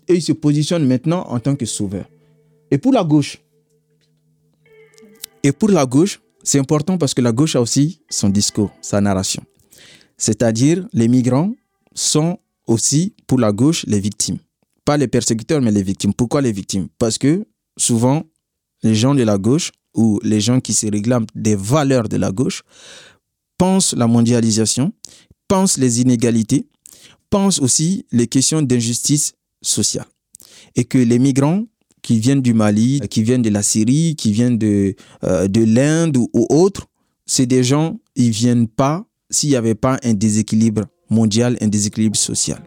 ils 0.09 0.23
se 0.23 0.33
positionnent 0.33 0.87
maintenant 0.87 1.25
en 1.28 1.38
tant 1.38 1.55
que 1.55 1.64
sauveurs. 1.64 2.09
Et 2.73 2.78
pour 2.78 2.93
la 2.93 3.05
gauche, 3.05 3.40
et 5.45 5.52
pour 5.52 5.69
la 5.69 5.87
gauche, 5.87 6.21
c'est 6.43 6.59
important 6.59 6.99
parce 6.99 7.14
que 7.14 7.21
la 7.21 7.31
gauche 7.31 7.55
a 7.55 7.61
aussi 7.61 8.00
son 8.11 8.31
discours, 8.31 8.73
sa 8.81 9.00
narration. 9.00 9.45
C'est-à-dire, 10.16 10.88
les 10.93 11.07
migrants 11.07 11.52
sont 11.95 12.38
aussi, 12.66 13.14
pour 13.28 13.38
la 13.38 13.52
gauche, 13.52 13.85
les 13.87 14.00
victimes. 14.00 14.38
Pas 14.85 14.97
les 14.97 15.07
persécuteurs, 15.07 15.61
mais 15.61 15.71
les 15.71 15.83
victimes. 15.83 16.14
Pourquoi 16.14 16.40
les 16.40 16.52
victimes? 16.52 16.88
Parce 16.99 17.16
que 17.16 17.47
souvent, 17.76 18.25
les 18.83 18.95
gens 18.95 19.14
de 19.14 19.23
la 19.23 19.38
gauche 19.38 19.73
ou 19.95 20.21
les 20.23 20.40
gens 20.40 20.61
qui 20.61 20.73
se 20.73 20.87
réclament 20.87 21.26
des 21.35 21.56
valeurs 21.56 22.09
de 22.09 22.16
la 22.16 22.30
gauche 22.30 22.62
pensent 23.59 23.95
la 23.95 24.06
mondialisation, 24.06 24.92
pensent 25.49 25.78
les 25.78 26.00
inégalités, 26.00 26.68
pensent 27.30 27.61
aussi 27.61 28.06
les 28.12 28.26
questions 28.26 28.62
d'injustice 28.62 29.33
sociale. 29.62 30.06
Et 30.75 30.85
que 30.85 30.99
les 30.99 31.18
migrants 31.18 31.64
qui 32.02 32.21
viennent 32.21 32.42
du 32.42 32.54
Mali, 32.54 33.00
qui 33.11 33.23
viennent 33.23 33.42
de 33.42 33.50
la 33.50 33.62
Syrie, 33.62 34.14
qui 34.16 34.33
viennent 34.33 34.59
de, 34.59 34.95
euh, 35.25 35.49
de 35.49 35.64
l'Inde 35.64 36.16
ou, 36.16 36.28
ou 36.35 36.47
autres, 36.50 36.87
c'est 37.25 37.47
des 37.47 37.64
gens, 37.64 37.99
ils 38.14 38.30
viennent 38.30 38.68
pas 38.68 39.04
s'il 39.30 39.50
n'y 39.50 39.56
avait 39.56 39.75
pas 39.75 39.99
un 40.04 40.14
déséquilibre 40.14 40.83
mondial, 41.11 41.56
un 41.61 41.68
déséquilibre 41.68 42.16
social. 42.16 42.62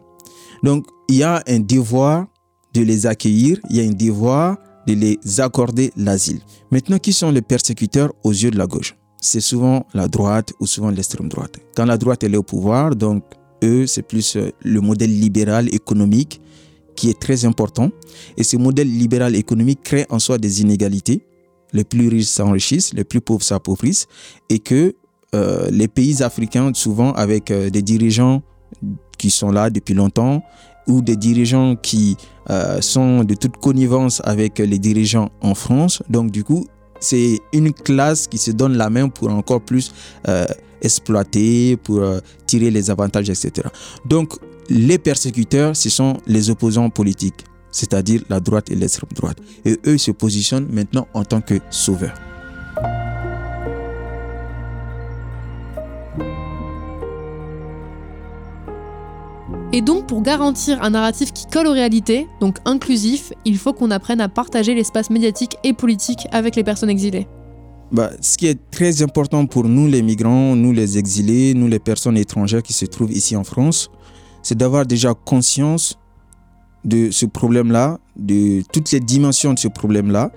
Donc, 0.62 0.86
il 1.08 1.16
y 1.16 1.22
a 1.22 1.42
un 1.46 1.60
devoir 1.60 2.26
de 2.74 2.82
les 2.82 3.06
accueillir, 3.06 3.58
il 3.70 3.76
y 3.76 3.80
a 3.80 3.84
un 3.84 3.92
devoir 3.92 4.58
de 4.86 4.94
les 4.94 5.40
accorder 5.40 5.92
l'asile. 5.96 6.40
Maintenant, 6.70 6.98
qui 6.98 7.12
sont 7.12 7.30
les 7.30 7.42
persécuteurs 7.42 8.12
aux 8.24 8.32
yeux 8.32 8.50
de 8.50 8.58
la 8.58 8.66
gauche? 8.66 8.96
C'est 9.20 9.40
souvent 9.40 9.86
la 9.92 10.08
droite 10.08 10.52
ou 10.60 10.66
souvent 10.66 10.90
l'extrême 10.90 11.28
droite. 11.28 11.58
Quand 11.76 11.84
la 11.84 11.98
droite 11.98 12.24
est 12.24 12.36
au 12.36 12.42
pouvoir, 12.42 12.96
donc 12.96 13.22
eux, 13.62 13.86
c'est 13.86 14.02
plus 14.02 14.36
euh, 14.36 14.50
le 14.62 14.80
modèle 14.80 15.10
libéral 15.10 15.72
économique 15.74 16.40
qui 16.96 17.10
est 17.10 17.18
très 17.18 17.44
important. 17.44 17.90
Et 18.36 18.42
ce 18.42 18.56
modèle 18.56 18.88
libéral 18.88 19.36
économique 19.36 19.82
crée 19.82 20.06
en 20.10 20.18
soi 20.18 20.38
des 20.38 20.62
inégalités. 20.62 21.22
Les 21.72 21.84
plus 21.84 22.08
riches 22.08 22.26
s'enrichissent, 22.26 22.92
les 22.94 23.04
plus 23.04 23.20
pauvres 23.20 23.42
s'appauvrissent. 23.42 24.06
Et 24.48 24.58
que 24.58 24.94
euh, 25.34 25.68
les 25.70 25.88
pays 25.88 26.22
africains, 26.22 26.72
souvent 26.74 27.12
avec 27.12 27.50
euh, 27.50 27.70
des 27.70 27.82
dirigeants 27.82 28.42
qui 29.18 29.30
sont 29.30 29.50
là 29.50 29.70
depuis 29.70 29.94
longtemps, 29.94 30.42
ou 30.86 31.02
des 31.02 31.16
dirigeants 31.16 31.76
qui 31.76 32.16
euh, 32.50 32.80
sont 32.80 33.24
de 33.24 33.34
toute 33.34 33.56
connivence 33.58 34.20
avec 34.24 34.58
les 34.58 34.78
dirigeants 34.78 35.30
en 35.40 35.54
France. 35.54 36.02
Donc 36.08 36.30
du 36.30 36.44
coup, 36.44 36.66
c'est 36.98 37.38
une 37.52 37.72
classe 37.72 38.26
qui 38.26 38.38
se 38.38 38.50
donne 38.50 38.76
la 38.76 38.90
main 38.90 39.08
pour 39.08 39.30
encore 39.30 39.60
plus 39.60 39.92
euh, 40.28 40.44
exploiter, 40.82 41.76
pour 41.76 41.98
euh, 41.98 42.20
tirer 42.46 42.70
les 42.70 42.90
avantages, 42.90 43.30
etc. 43.30 43.68
Donc 44.04 44.34
les 44.68 44.98
persécuteurs, 44.98 45.76
ce 45.76 45.88
sont 45.90 46.18
les 46.26 46.50
opposants 46.50 46.90
politiques, 46.90 47.44
c'est-à-dire 47.70 48.22
la 48.28 48.40
droite 48.40 48.70
et 48.70 48.74
l'extrême 48.74 49.10
droite. 49.14 49.38
Et 49.64 49.78
eux 49.86 49.98
se 49.98 50.10
positionnent 50.10 50.68
maintenant 50.70 51.06
en 51.14 51.24
tant 51.24 51.40
que 51.40 51.60
sauveurs. 51.70 52.29
Et 59.72 59.82
donc, 59.82 60.08
pour 60.08 60.22
garantir 60.22 60.82
un 60.82 60.90
narratif 60.90 61.32
qui 61.32 61.46
colle 61.46 61.68
aux 61.68 61.72
réalités, 61.72 62.26
donc 62.40 62.56
inclusif, 62.64 63.32
il 63.44 63.56
faut 63.56 63.72
qu'on 63.72 63.92
apprenne 63.92 64.20
à 64.20 64.28
partager 64.28 64.74
l'espace 64.74 65.10
médiatique 65.10 65.56
et 65.62 65.72
politique 65.72 66.26
avec 66.32 66.56
les 66.56 66.64
personnes 66.64 66.90
exilées. 66.90 67.28
Bah, 67.92 68.10
ce 68.20 68.36
qui 68.36 68.48
est 68.48 68.58
très 68.72 69.00
important 69.02 69.46
pour 69.46 69.64
nous, 69.64 69.86
les 69.86 70.02
migrants, 70.02 70.56
nous 70.56 70.72
les 70.72 70.98
exilés, 70.98 71.54
nous 71.54 71.68
les 71.68 71.78
personnes 71.78 72.16
étrangères 72.16 72.64
qui 72.64 72.72
se 72.72 72.84
trouvent 72.84 73.12
ici 73.12 73.36
en 73.36 73.44
France, 73.44 73.92
c'est 74.42 74.58
d'avoir 74.58 74.86
déjà 74.86 75.14
conscience 75.14 75.98
de 76.84 77.12
ce 77.12 77.26
problème-là, 77.26 77.98
de 78.16 78.62
toutes 78.72 78.90
les 78.90 79.00
dimensions 79.00 79.54
de 79.54 79.58
ce 79.58 79.68
problème-là, 79.68 80.32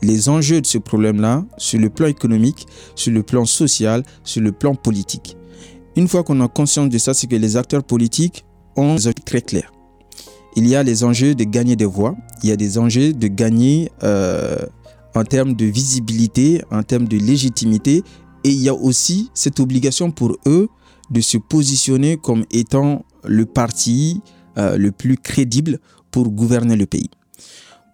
les 0.00 0.30
enjeux 0.30 0.62
de 0.62 0.66
ce 0.66 0.78
problème-là 0.78 1.44
sur 1.58 1.78
le 1.78 1.90
plan 1.90 2.06
économique, 2.06 2.66
sur 2.94 3.12
le 3.12 3.22
plan 3.22 3.44
social, 3.44 4.04
sur 4.24 4.40
le 4.40 4.52
plan 4.52 4.74
politique. 4.74 5.36
Une 5.96 6.08
fois 6.08 6.22
qu'on 6.22 6.40
a 6.40 6.48
conscience 6.48 6.88
de 6.88 6.96
ça, 6.96 7.12
c'est 7.12 7.26
que 7.26 7.36
les 7.36 7.58
acteurs 7.58 7.84
politiques 7.84 8.46
très 9.24 9.42
clairs. 9.42 9.72
Il 10.56 10.66
y 10.66 10.74
a 10.74 10.82
les 10.82 11.04
enjeux 11.04 11.34
de 11.34 11.44
gagner 11.44 11.76
des 11.76 11.84
voix, 11.84 12.16
il 12.42 12.48
y 12.48 12.52
a 12.52 12.56
des 12.56 12.78
enjeux 12.78 13.12
de 13.12 13.28
gagner 13.28 13.90
euh, 14.02 14.66
en 15.14 15.24
termes 15.24 15.54
de 15.54 15.64
visibilité, 15.66 16.62
en 16.70 16.82
termes 16.82 17.06
de 17.06 17.16
légitimité, 17.16 18.02
et 18.44 18.50
il 18.50 18.60
y 18.60 18.68
a 18.68 18.74
aussi 18.74 19.30
cette 19.34 19.60
obligation 19.60 20.10
pour 20.10 20.36
eux 20.46 20.68
de 21.10 21.20
se 21.20 21.38
positionner 21.38 22.16
comme 22.16 22.44
étant 22.50 23.04
le 23.24 23.46
parti 23.46 24.22
euh, 24.58 24.76
le 24.76 24.92
plus 24.92 25.16
crédible 25.16 25.78
pour 26.10 26.30
gouverner 26.30 26.76
le 26.76 26.86
pays. 26.86 27.10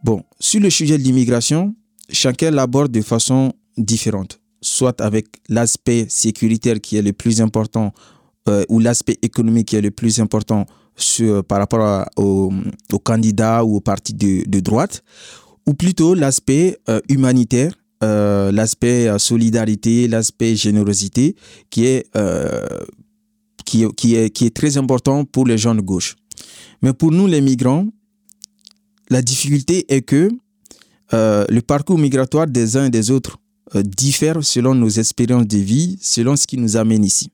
Bon, 0.04 0.22
sur 0.38 0.60
le 0.60 0.70
sujet 0.70 0.98
de 0.98 1.02
l'immigration, 1.02 1.74
chacun 2.10 2.50
l'aborde 2.50 2.92
de 2.92 3.02
façon 3.02 3.52
différente, 3.76 4.40
soit 4.60 5.00
avec 5.00 5.26
l'aspect 5.48 6.06
sécuritaire 6.08 6.80
qui 6.80 6.96
est 6.96 7.02
le 7.02 7.12
plus 7.12 7.40
important 7.40 7.92
euh, 8.48 8.64
ou 8.68 8.78
l'aspect 8.78 9.18
économique 9.22 9.68
qui 9.68 9.76
est 9.76 9.80
le 9.80 9.90
plus 9.90 10.20
important 10.20 10.66
sur, 10.96 11.44
par 11.44 11.58
rapport 11.58 11.80
à- 11.80 12.08
aux, 12.16 12.52
candidats 13.04 13.64
ou 13.64 13.76
aux 13.76 13.80
partis 13.80 14.14
de, 14.14 14.60
droite, 14.60 15.02
ou 15.66 15.74
plutôt 15.74 16.14
l'aspect 16.14 16.78
euh, 16.88 17.00
humanitaire, 17.08 17.72
euh, 18.02 18.52
l'aspect 18.52 19.08
euh, 19.08 19.18
solidarité, 19.18 20.08
l'aspect 20.08 20.54
générosité, 20.56 21.34
qui 21.70 21.86
est, 21.86 22.06
euh, 22.16 22.66
qui, 23.64 23.84
est, 23.84 24.30
qui, 24.30 24.46
est, 24.46 24.54
très 24.54 24.76
important 24.76 25.24
pour 25.24 25.46
les 25.46 25.58
gens 25.58 25.74
de 25.74 25.80
gauche. 25.80 26.16
Mais 26.82 26.92
pour 26.92 27.10
nous, 27.10 27.26
les 27.26 27.40
migrants, 27.40 27.86
la 29.10 29.22
difficulté 29.22 29.84
est 29.92 30.02
que 30.02 30.30
euh, 31.14 31.44
le 31.48 31.62
parcours 31.62 31.98
migratoire 31.98 32.46
des 32.46 32.76
uns 32.76 32.86
et 32.86 32.90
des 32.90 33.10
autres 33.10 33.38
euh, 33.74 33.82
diffère 33.82 34.44
selon 34.44 34.74
nos 34.74 34.88
expériences 34.88 35.46
de 35.46 35.58
vie, 35.58 35.98
selon 36.00 36.36
ce 36.36 36.46
qui 36.46 36.56
nous 36.58 36.76
amène 36.76 37.04
ici. 37.04 37.30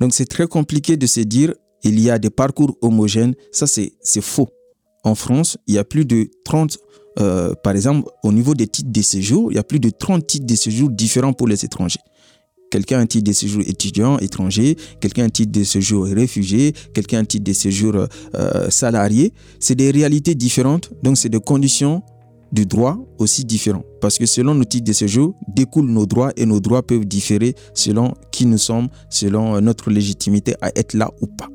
Donc 0.00 0.14
c'est 0.14 0.26
très 0.26 0.46
compliqué 0.46 0.96
de 0.96 1.06
se 1.06 1.20
dire 1.20 1.54
il 1.82 2.00
y 2.00 2.10
a 2.10 2.18
des 2.18 2.30
parcours 2.30 2.76
homogènes. 2.82 3.34
Ça, 3.52 3.66
c'est 3.66 4.20
faux. 4.20 4.48
En 5.04 5.14
France, 5.14 5.56
il 5.66 5.74
y 5.74 5.78
a 5.78 5.84
plus 5.84 6.04
de 6.04 6.28
30, 6.44 6.78
euh, 7.20 7.54
par 7.62 7.74
exemple, 7.74 8.08
au 8.24 8.32
niveau 8.32 8.54
des 8.54 8.66
titres 8.66 8.90
de 8.92 9.02
séjour, 9.02 9.52
il 9.52 9.54
y 9.54 9.58
a 9.58 9.64
plus 9.64 9.80
de 9.80 9.90
30 9.90 10.26
titres 10.26 10.46
de 10.46 10.54
séjour 10.54 10.90
différents 10.90 11.32
pour 11.32 11.46
les 11.46 11.64
étrangers. 11.64 12.00
Quelqu'un 12.70 12.98
a 12.98 13.00
un 13.00 13.06
titre 13.06 13.24
de 13.24 13.32
séjour 13.32 13.62
étudiant, 13.66 14.18
étranger, 14.18 14.76
quelqu'un 15.00 15.22
a 15.22 15.26
un 15.26 15.30
titre 15.30 15.52
de 15.52 15.64
séjour 15.64 16.04
réfugié, 16.04 16.74
quelqu'un 16.92 17.18
a 17.18 17.20
un 17.20 17.24
titre 17.24 17.44
de 17.44 17.52
séjour 17.54 17.94
euh, 17.94 18.06
euh, 18.34 18.68
salarié. 18.68 19.32
C'est 19.58 19.74
des 19.74 19.90
réalités 19.90 20.34
différentes, 20.34 20.90
donc 21.02 21.16
c'est 21.16 21.30
des 21.30 21.40
conditions 21.40 22.02
du 22.52 22.66
droit 22.66 22.98
aussi 23.18 23.44
différents. 23.44 23.84
Parce 24.00 24.18
que 24.18 24.26
selon 24.26 24.54
nos 24.54 24.64
titres 24.64 24.86
de 24.86 24.92
séjour, 24.92 25.34
découlent 25.48 25.90
nos 25.90 26.06
droits 26.06 26.32
et 26.36 26.46
nos 26.46 26.60
droits 26.60 26.82
peuvent 26.82 27.04
différer 27.04 27.54
selon 27.74 28.14
qui 28.32 28.46
nous 28.46 28.58
sommes, 28.58 28.88
selon 29.10 29.56
euh, 29.56 29.60
notre 29.60 29.90
légitimité 29.90 30.54
à 30.60 30.70
être 30.76 30.94
là 30.94 31.10
ou 31.20 31.26
pas. 31.26 31.48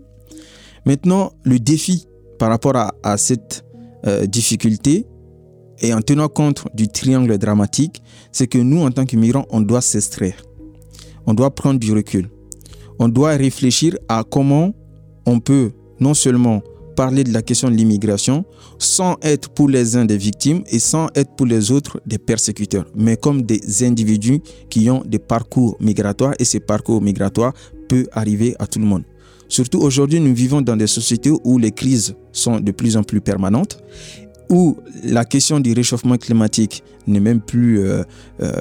Maintenant, 0.85 1.31
le 1.43 1.59
défi 1.59 2.07
par 2.39 2.49
rapport 2.49 2.75
à, 2.75 3.17
cette 3.17 3.63
euh, 4.05 4.25
difficulté 4.25 5.07
et 5.79 5.93
en 5.93 6.01
tenant 6.01 6.27
compte 6.27 6.65
du 6.73 6.87
triangle 6.87 7.37
dramatique, 7.37 8.03
c'est 8.31 8.47
que 8.47 8.57
nous, 8.57 8.81
en 8.81 8.91
tant 8.91 9.05
que 9.05 9.15
migrants, 9.15 9.45
on 9.49 9.61
doit 9.61 9.81
s'extraire. 9.81 10.35
On 11.25 11.33
doit 11.33 11.55
prendre 11.55 11.79
du 11.79 11.93
recul. 11.93 12.29
On 12.99 13.07
doit 13.07 13.31
réfléchir 13.31 13.97
à 14.09 14.23
comment 14.29 14.73
on 15.25 15.39
peut 15.39 15.71
non 15.99 16.13
seulement 16.13 16.61
parler 16.95 17.23
de 17.23 17.33
la 17.33 17.41
question 17.41 17.69
de 17.69 17.75
l'immigration 17.75 18.45
sans 18.79 19.17
être 19.21 19.49
pour 19.49 19.69
les 19.69 19.95
uns 19.95 20.05
des 20.05 20.17
victimes 20.17 20.63
et 20.71 20.79
sans 20.79 21.07
être 21.15 21.35
pour 21.35 21.45
les 21.45 21.71
autres 21.71 21.99
des 22.05 22.17
persécuteurs, 22.17 22.85
mais 22.95 23.17
comme 23.17 23.41
des 23.43 23.83
individus 23.83 24.39
qui 24.69 24.89
ont 24.89 25.03
des 25.05 25.19
parcours 25.19 25.77
migratoires 25.79 26.33
et 26.39 26.45
ces 26.45 26.59
parcours 26.59 27.01
migratoires 27.01 27.53
peuvent 27.87 28.07
arriver 28.11 28.55
à 28.59 28.67
tout 28.67 28.79
le 28.79 28.85
monde. 28.85 29.03
Surtout 29.47 29.79
aujourd'hui, 29.79 30.19
nous 30.19 30.33
vivons 30.33 30.61
dans 30.61 30.75
des 30.75 30.87
sociétés 30.87 31.31
où 31.43 31.57
les 31.59 31.71
crises 31.71 32.15
sont 32.31 32.59
de 32.59 32.71
plus 32.71 32.97
en 32.97 33.03
plus 33.03 33.21
permanentes, 33.21 33.77
où 34.49 34.77
la 35.03 35.25
question 35.25 35.59
du 35.59 35.73
réchauffement 35.73 36.17
climatique 36.17 36.83
n'est 37.07 37.19
même 37.19 37.41
plus 37.41 37.79
euh, 37.79 38.03
euh, 38.41 38.53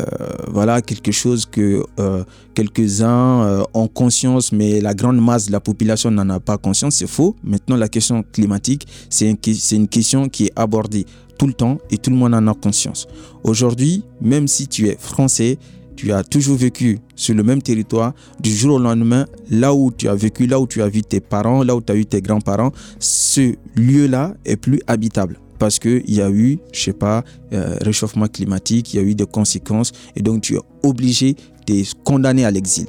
voilà 0.49 0.83
quelque 0.83 1.13
chose 1.13 1.47
que 1.47 1.85
euh, 1.99 2.25
quelques-uns 2.55 3.65
ont 3.75 3.89
conscience, 3.89 4.53
mais 4.53 4.81
la 4.81 4.95
grande 4.95 5.21
masse 5.21 5.47
de 5.47 5.53
la 5.53 5.61
population 5.61 6.11
n'en 6.11 6.29
a 6.31 6.41
pas 6.41 6.59
conscience. 6.59 6.97
C'est 6.97 7.07
faux. 7.07 7.37
Maintenant, 7.45 7.77
la 7.77 7.89
question 7.89 8.23
climatique, 8.23 8.87
c'est 9.11 9.29
une, 9.29 9.37
une 9.73 9.89
question 9.89 10.29
qui 10.29 10.47
est 10.47 10.53
abordée 10.57 11.07
tout 11.39 11.47
le 11.47 11.55
temps 11.55 11.79
et 11.91 11.99
tout 11.99 12.11
le 12.11 12.17
monde 12.17 12.35
en 12.35 12.47
a 12.47 12.55
conscience. 12.55 13.07
Aujourd'hui, 13.45 14.05
même 14.21 14.49
si 14.49 14.69
tu 14.69 14.89
es 14.89 14.97
français, 14.99 15.59
tu 15.97 16.13
as 16.13 16.25
toujours 16.25 16.57
vécu 16.57 16.99
sur 17.15 17.35
le 17.35 17.43
même 17.43 17.63
territoire, 17.63 18.13
du 18.41 18.51
jour 18.53 18.77
au 18.77 18.79
lendemain, 18.79 19.27
là 19.51 19.75
où 19.75 19.93
tu 19.93 20.09
as 20.09 20.15
vécu, 20.15 20.47
là 20.47 20.59
où 20.59 20.67
tu 20.67 20.83
as 20.83 20.89
vu 20.89 21.03
tes 21.03 21.21
parents, 21.21 21.63
là 21.63 21.77
où 21.77 21.81
tu 21.81 21.93
as 21.93 21.97
eu 21.97 22.07
tes 22.07 22.21
grands-parents, 22.21 22.73
ce 22.99 23.55
lieu-là 23.77 24.35
est 24.45 24.57
plus 24.57 24.81
habitable 24.87 25.39
parce 25.63 25.79
qu'il 25.79 26.11
y 26.11 26.21
a 26.21 26.29
eu, 26.29 26.59
je 26.73 26.83
sais 26.83 26.93
pas, 26.93 27.23
euh, 27.53 27.77
réchauffement 27.83 28.27
climatique, 28.27 28.95
il 28.95 28.97
y 28.97 28.99
a 28.99 29.05
eu 29.05 29.15
des 29.15 29.27
conséquences 29.27 29.93
et 30.17 30.21
donc 30.21 30.43
tu 30.43 30.57
es 30.57 30.61
obligé 30.83 31.37
de 31.69 31.85
condamner 32.03 32.45
à 32.45 32.51
l'exil. 32.51 32.89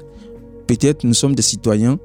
Peut-être 0.65 1.03
nous 1.03 1.13
sommes 1.13 1.35
des 1.35 1.43
citoyens 1.43 1.99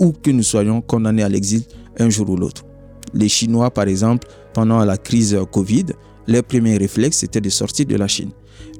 ou 0.00 0.12
que 0.12 0.30
nous 0.30 0.42
soyons 0.42 0.80
condamnés 0.80 1.22
à 1.22 1.28
l'exil 1.28 1.64
un 1.98 2.08
jour 2.08 2.30
ou 2.30 2.36
l'autre. 2.38 2.64
les 3.12 3.28
Chinois, 3.28 3.70
par 3.70 3.86
exemple, 3.86 4.26
pendant 4.54 4.82
la 4.82 4.96
crise 4.96 5.38
Covid, 5.52 5.88
leur 6.26 6.42
premier 6.42 6.78
réflexe, 6.78 7.18
c'était 7.18 7.42
de 7.42 7.50
sortir 7.50 7.84
de 7.84 7.96
la 7.96 8.08
Chine. 8.08 8.30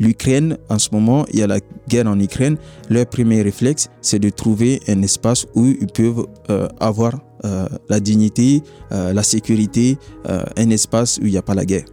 L'Ukraine, 0.00 0.56
en 0.70 0.78
ce 0.78 0.88
moment, 0.92 1.26
il 1.30 1.40
y 1.40 1.42
a 1.42 1.46
la 1.46 1.58
guerre 1.90 2.06
en 2.06 2.18
Ukraine. 2.18 2.56
Leur 2.88 3.04
premier 3.04 3.42
réflexe, 3.42 3.90
c'est 4.00 4.18
de 4.18 4.30
trouver 4.30 4.80
un 4.88 5.02
espace 5.02 5.44
où 5.54 5.66
ils 5.66 5.88
peuvent 5.88 6.26
euh, 6.48 6.68
avoir 6.80 7.20
euh, 7.44 7.66
la 7.88 8.00
dignité, 8.00 8.62
euh, 8.92 9.12
la 9.12 9.22
sécurité, 9.22 9.98
un 10.26 10.70
espace 10.70 11.18
où 11.18 11.26
il 11.26 11.32
n'y 11.32 11.36
a 11.36 11.42
pas 11.42 11.54
la 11.54 11.64
guerre. 11.64 11.84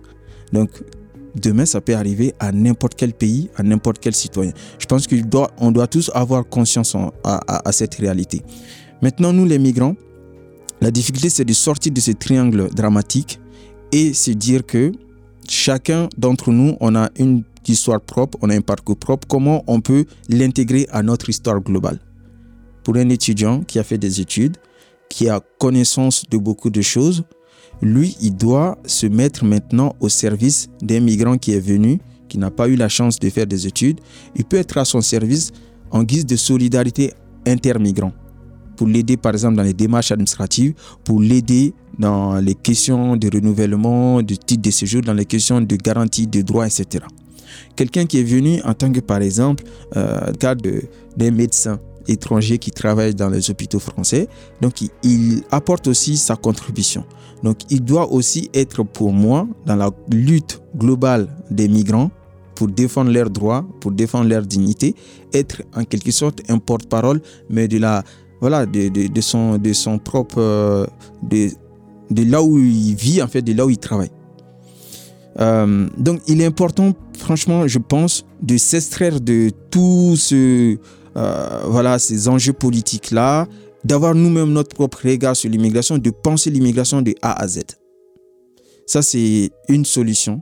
Donc, 0.53 0.69
demain, 1.35 1.65
ça 1.65 1.81
peut 1.81 1.95
arriver 1.95 2.33
à 2.39 2.51
n'importe 2.51 2.95
quel 2.95 3.13
pays, 3.13 3.49
à 3.55 3.63
n'importe 3.63 3.99
quel 3.99 4.13
citoyen. 4.13 4.51
Je 4.79 4.85
pense 4.85 5.07
qu'on 5.07 5.71
doit, 5.71 5.87
tous 5.87 6.11
avoir 6.13 6.47
conscience 6.47 6.95
à, 7.23 7.67
à 7.67 7.71
cette 7.71 7.95
réalité. 7.95 8.41
Maintenant, 9.01 9.33
nous, 9.33 9.45
les 9.45 9.59
migrants, 9.59 9.95
la 10.81 10.91
difficulté, 10.91 11.29
c'est 11.29 11.45
de 11.45 11.53
sortir 11.53 11.91
de 11.91 11.99
ce 11.99 12.11
triangle 12.11 12.69
dramatique 12.73 13.39
et 13.91 14.13
se 14.13 14.31
dire 14.31 14.65
que 14.65 14.91
chacun 15.47 16.07
d'entre 16.17 16.51
nous, 16.51 16.75
on 16.79 16.95
a 16.95 17.09
une 17.19 17.43
histoire 17.67 18.01
propre, 18.01 18.37
on 18.41 18.49
a 18.49 18.55
un 18.55 18.61
parcours 18.61 18.97
propre, 18.97 19.27
comment 19.27 19.63
on 19.67 19.81
peut 19.81 20.05
l'intégrer 20.29 20.87
à 20.91 21.03
notre 21.03 21.29
histoire 21.29 21.59
globale? 21.61 21.99
Pour 22.83 22.95
un 22.95 23.09
étudiant 23.09 23.61
qui 23.61 23.79
a 23.79 23.83
fait 23.83 23.97
des 23.97 24.21
études, 24.21 24.57
qui 25.11 25.29
a 25.29 25.41
connaissance 25.59 26.25
de 26.29 26.37
beaucoup 26.37 26.69
de 26.69 26.81
choses, 26.81 27.23
lui, 27.81 28.15
il 28.21 28.35
doit 28.35 28.77
se 28.85 29.07
mettre 29.07 29.43
maintenant 29.45 29.95
au 29.99 30.09
service 30.09 30.69
d'un 30.81 30.99
migrant 30.99 31.37
qui 31.37 31.53
est 31.53 31.59
venu, 31.59 31.99
qui 32.27 32.37
n'a 32.37 32.51
pas 32.51 32.67
eu 32.67 32.75
la 32.75 32.89
chance 32.89 33.19
de 33.19 33.29
faire 33.29 33.47
des 33.47 33.67
études. 33.67 33.99
Il 34.35 34.45
peut 34.45 34.57
être 34.57 34.77
à 34.77 34.85
son 34.85 35.01
service 35.01 35.51
en 35.89 36.03
guise 36.03 36.25
de 36.25 36.35
solidarité 36.35 37.13
intermigrant 37.45 38.13
pour 38.77 38.87
l'aider 38.87 39.17
par 39.17 39.33
exemple 39.33 39.57
dans 39.57 39.63
les 39.63 39.73
démarches 39.73 40.11
administratives, 40.11 40.73
pour 41.03 41.21
l'aider 41.21 41.73
dans 41.99 42.35
les 42.35 42.55
questions 42.55 43.15
de 43.15 43.29
renouvellement 43.31 44.23
de 44.23 44.33
titre 44.33 44.61
de 44.61 44.71
séjour, 44.71 45.01
dans 45.01 45.13
les 45.13 45.25
questions 45.25 45.61
de 45.61 45.75
garantie 45.75 46.25
de 46.25 46.41
droits, 46.41 46.65
etc. 46.65 47.05
Quelqu'un 47.75 48.05
qui 48.05 48.19
est 48.19 48.23
venu 48.23 48.59
en 48.63 48.73
tant 48.73 48.91
que 48.91 48.99
par 48.99 49.21
exemple 49.21 49.63
euh, 49.95 50.31
d'un 51.15 51.31
médecin 51.31 51.79
étranger 52.07 52.57
qui 52.57 52.71
travaille 52.71 53.15
dans 53.15 53.29
les 53.29 53.49
hôpitaux 53.49 53.79
français, 53.79 54.27
donc 54.61 54.81
il, 55.03 55.43
apporte 55.51 55.87
aussi 55.87 56.17
sa 56.17 56.35
contribution. 56.35 57.03
Donc 57.43 57.57
il 57.69 57.83
doit 57.83 58.11
aussi 58.11 58.49
être 58.53 58.83
pour 58.83 59.13
moi 59.13 59.47
dans 59.65 59.75
la 59.75 59.89
lutte 60.09 60.61
globale 60.75 61.27
des 61.49 61.67
migrants 61.67 62.11
pour 62.55 62.67
défendre 62.67 63.11
leurs 63.11 63.29
droits, 63.29 63.65
pour 63.79 63.91
défendre 63.91 64.29
leur 64.29 64.43
dignité, 64.43 64.95
être 65.33 65.63
en 65.75 65.83
quelque 65.83 66.11
sorte 66.11 66.41
un 66.49 66.59
porte-parole, 66.59 67.21
mais 67.49 67.67
de 67.67 67.79
la 67.79 68.03
voilà, 68.41 68.65
de, 68.65 69.21
son, 69.21 69.59
de 69.59 69.71
son 69.71 69.99
propre, 69.99 70.39
euh, 70.39 70.87
de, 71.21 71.51
là 72.23 72.41
où 72.41 72.57
il 72.57 72.95
vit, 72.95 73.21
en 73.21 73.27
fait, 73.27 73.43
de 73.43 73.53
là 73.53 73.65
où 73.65 73.69
il 73.69 73.77
travaille. 73.77 74.09
Euh, 75.39 75.87
donc, 75.97 76.21
il 76.27 76.41
est 76.41 76.45
important, 76.45 76.93
franchement, 77.17 77.67
je 77.67 77.77
pense, 77.77 78.25
de 78.41 78.57
s'extraire 78.57 79.21
de 79.21 79.51
tous 79.69 80.15
ce, 80.15 80.77
euh, 81.17 81.61
voilà, 81.65 81.99
ces 81.99 82.27
enjeux 82.27 82.53
politiques-là, 82.53 83.47
d'avoir 83.83 84.15
nous-mêmes 84.15 84.51
notre 84.51 84.75
propre 84.75 84.99
regard 85.07 85.35
sur 85.35 85.49
l'immigration, 85.49 85.97
de 85.97 86.09
penser 86.09 86.49
l'immigration 86.49 87.01
de 87.01 87.15
A 87.21 87.41
à 87.41 87.47
Z. 87.47 87.61
Ça, 88.85 89.01
c'est 89.01 89.51
une 89.69 89.85
solution. 89.85 90.41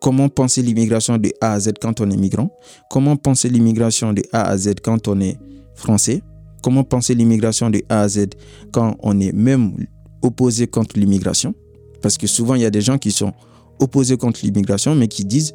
Comment 0.00 0.28
penser 0.28 0.60
l'immigration 0.60 1.16
de 1.16 1.30
A 1.40 1.52
à 1.52 1.60
Z 1.60 1.72
quand 1.80 2.00
on 2.00 2.10
est 2.10 2.16
migrant? 2.16 2.50
Comment 2.90 3.16
penser 3.16 3.48
l'immigration 3.48 4.12
de 4.12 4.22
A 4.32 4.42
à 4.48 4.56
Z 4.58 4.74
quand 4.82 5.08
on 5.08 5.20
est 5.20 5.38
français? 5.74 6.22
Comment 6.62 6.84
penser 6.84 7.14
l'immigration 7.14 7.70
de 7.70 7.82
A 7.88 8.02
à 8.02 8.08
Z 8.08 8.28
quand 8.72 8.96
on 9.00 9.18
est 9.20 9.32
même 9.32 9.76
opposé 10.22 10.66
contre 10.66 10.98
l'immigration? 10.98 11.54
Parce 12.02 12.18
que 12.18 12.26
souvent, 12.26 12.54
il 12.54 12.62
y 12.62 12.66
a 12.66 12.70
des 12.70 12.82
gens 12.82 12.98
qui 12.98 13.12
sont 13.12 13.32
opposés 13.80 14.18
contre 14.18 14.40
l'immigration, 14.42 14.94
mais 14.94 15.08
qui 15.08 15.24
disent, 15.24 15.54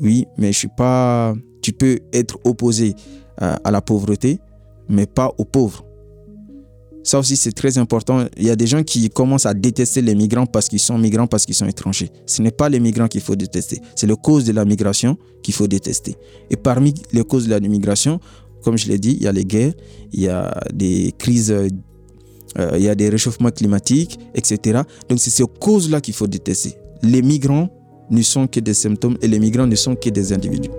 oui, 0.00 0.26
mais 0.36 0.52
je 0.52 0.58
suis 0.58 0.70
pas... 0.76 1.34
Tu 1.60 1.72
peux 1.72 1.98
être 2.12 2.38
opposé 2.44 2.94
à, 3.38 3.54
à 3.64 3.70
la 3.70 3.80
pauvreté, 3.80 4.40
mais 4.88 5.06
pas 5.06 5.32
aux 5.38 5.44
pauvres. 5.44 5.84
Ça 7.08 7.18
aussi, 7.18 7.36
c'est 7.36 7.52
très 7.52 7.78
important. 7.78 8.26
Il 8.36 8.44
y 8.44 8.50
a 8.50 8.56
des 8.56 8.66
gens 8.66 8.82
qui 8.82 9.08
commencent 9.08 9.46
à 9.46 9.54
détester 9.54 10.02
les 10.02 10.14
migrants 10.14 10.44
parce 10.44 10.68
qu'ils 10.68 10.78
sont 10.78 10.98
migrants, 10.98 11.26
parce 11.26 11.46
qu'ils 11.46 11.54
sont 11.54 11.66
étrangers. 11.66 12.10
Ce 12.26 12.42
n'est 12.42 12.50
pas 12.50 12.68
les 12.68 12.80
migrants 12.80 13.08
qu'il 13.08 13.22
faut 13.22 13.34
détester. 13.34 13.80
C'est 13.94 14.06
les 14.06 14.16
causes 14.16 14.44
de 14.44 14.52
la 14.52 14.66
migration 14.66 15.16
qu'il 15.42 15.54
faut 15.54 15.66
détester. 15.66 16.16
Et 16.50 16.56
parmi 16.56 16.92
les 17.12 17.24
causes 17.24 17.46
de 17.46 17.50
la 17.50 17.60
migration, 17.60 18.20
comme 18.62 18.76
je 18.76 18.88
l'ai 18.88 18.98
dit, 18.98 19.16
il 19.18 19.22
y 19.22 19.26
a 19.26 19.32
les 19.32 19.46
guerres, 19.46 19.72
il 20.12 20.20
y 20.20 20.28
a 20.28 20.52
des 20.74 21.14
crises, 21.16 21.50
euh, 21.50 21.68
il 22.76 22.82
y 22.82 22.88
a 22.90 22.94
des 22.94 23.08
réchauffements 23.08 23.52
climatiques, 23.52 24.18
etc. 24.34 24.82
Donc 25.08 25.18
c'est 25.18 25.30
ces 25.30 25.44
causes-là 25.60 26.02
qu'il 26.02 26.12
faut 26.12 26.26
détester. 26.26 26.74
Les 27.02 27.22
migrants 27.22 27.70
ne 28.10 28.20
sont 28.20 28.46
que 28.46 28.60
des 28.60 28.74
symptômes 28.74 29.16
et 29.22 29.28
les 29.28 29.38
migrants 29.38 29.66
ne 29.66 29.76
sont 29.76 29.94
que 29.94 30.10
des 30.10 30.32
individus. 30.32 30.70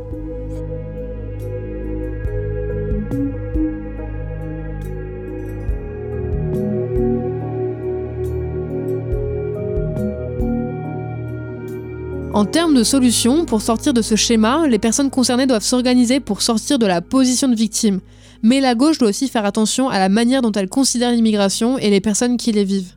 En 12.39 12.45
termes 12.45 12.73
de 12.73 12.86
solutions, 12.86 13.43
pour 13.43 13.62
sortir 13.62 13.93
de 13.93 14.02
ce 14.02 14.15
schéma, 14.15 14.65
les 14.65 14.80
personnes 14.80 15.10
concernées 15.10 15.45
doivent 15.45 15.62
s'organiser 15.62 16.21
pour 16.21 16.41
sortir 16.41 16.80
de 16.80 16.86
la 16.86 17.02
position 17.02 17.49
de 17.49 17.56
victime. 17.56 17.99
Mais 18.43 18.62
la 18.62 18.75
gauche 18.75 18.97
doit 18.97 19.10
aussi 19.10 19.28
faire 19.28 19.43
attention 19.43 19.89
à 19.89 19.99
la 19.99 20.08
manière 20.08 20.41
dont 20.41 20.54
elle 20.54 20.69
considère 20.69 21.12
l'immigration 21.12 21.78
et 21.78 21.89
les 21.89 21.99
personnes 21.99 22.38
qui 22.38 22.54
les 22.54 22.63
vivent. 22.63 22.93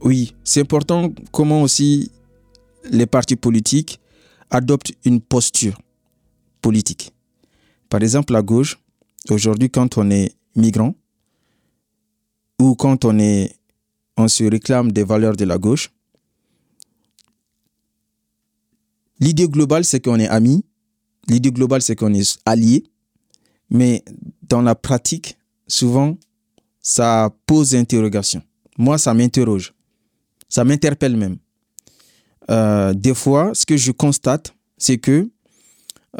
Oui, 0.00 0.34
c'est 0.44 0.62
important 0.62 1.12
comment 1.30 1.60
aussi 1.60 2.10
les 2.90 3.04
partis 3.04 3.36
politiques 3.36 4.00
adoptent 4.48 4.92
une 5.04 5.20
posture 5.20 5.78
politique. 6.62 7.12
Par 7.90 8.00
exemple, 8.00 8.32
la 8.32 8.40
gauche, 8.40 8.78
aujourd'hui, 9.28 9.68
quand 9.68 9.98
on 9.98 10.10
est 10.10 10.32
migrant 10.54 10.94
ou 12.58 12.74
quand 12.74 13.04
on, 13.04 13.18
est, 13.18 13.56
on 14.16 14.26
se 14.26 14.44
réclame 14.44 14.90
des 14.90 15.04
valeurs 15.04 15.36
de 15.36 15.44
la 15.44 15.58
gauche, 15.58 15.90
L'idée 19.20 19.48
globale, 19.48 19.84
c'est 19.84 20.00
qu'on 20.00 20.18
est 20.18 20.28
amis. 20.28 20.64
L'idée 21.28 21.50
globale, 21.50 21.82
c'est 21.82 21.96
qu'on 21.96 22.14
est 22.14 22.38
alliés. 22.44 22.84
Mais 23.70 24.04
dans 24.42 24.62
la 24.62 24.74
pratique, 24.74 25.36
souvent, 25.66 26.16
ça 26.80 27.30
pose 27.46 27.74
interrogation. 27.74 28.42
Moi, 28.78 28.98
ça 28.98 29.14
m'interroge. 29.14 29.74
Ça 30.48 30.64
m'interpelle 30.64 31.16
même. 31.16 31.38
Euh, 32.50 32.94
des 32.94 33.14
fois, 33.14 33.50
ce 33.54 33.66
que 33.66 33.76
je 33.76 33.90
constate, 33.90 34.54
c'est 34.78 34.98
que 34.98 35.28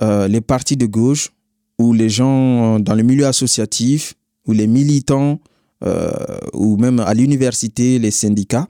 euh, 0.02 0.26
les 0.28 0.40
partis 0.40 0.76
de 0.76 0.86
gauche 0.86 1.30
ou 1.78 1.92
les 1.92 2.08
gens 2.08 2.80
dans 2.80 2.94
le 2.94 3.02
milieu 3.02 3.26
associatif 3.26 4.14
ou 4.46 4.52
les 4.52 4.66
militants 4.66 5.40
euh, 5.84 6.10
ou 6.52 6.76
même 6.76 7.00
à 7.00 7.14
l'université, 7.14 7.98
les 7.98 8.10
syndicats, 8.10 8.68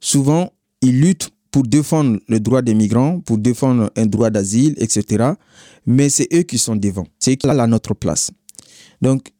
souvent, 0.00 0.52
ils 0.82 1.00
luttent 1.00 1.30
pour 1.50 1.62
défendre 1.62 2.18
le 2.28 2.40
droit 2.40 2.62
des 2.62 2.74
migrants, 2.74 3.20
pour 3.20 3.38
défendre 3.38 3.90
un 3.96 4.06
droit 4.06 4.30
d'asile, 4.30 4.74
etc. 4.78 5.32
Mais 5.86 6.08
c'est 6.08 6.28
eux 6.32 6.42
qui 6.42 6.58
sont 6.58 6.76
devant. 6.76 7.06
C'est 7.18 7.32
eux 7.32 7.36
qui 7.36 7.46
sont 7.46 7.58
à 7.58 7.66
notre 7.66 7.94
place. 7.94 8.30
Donc, 9.00 9.32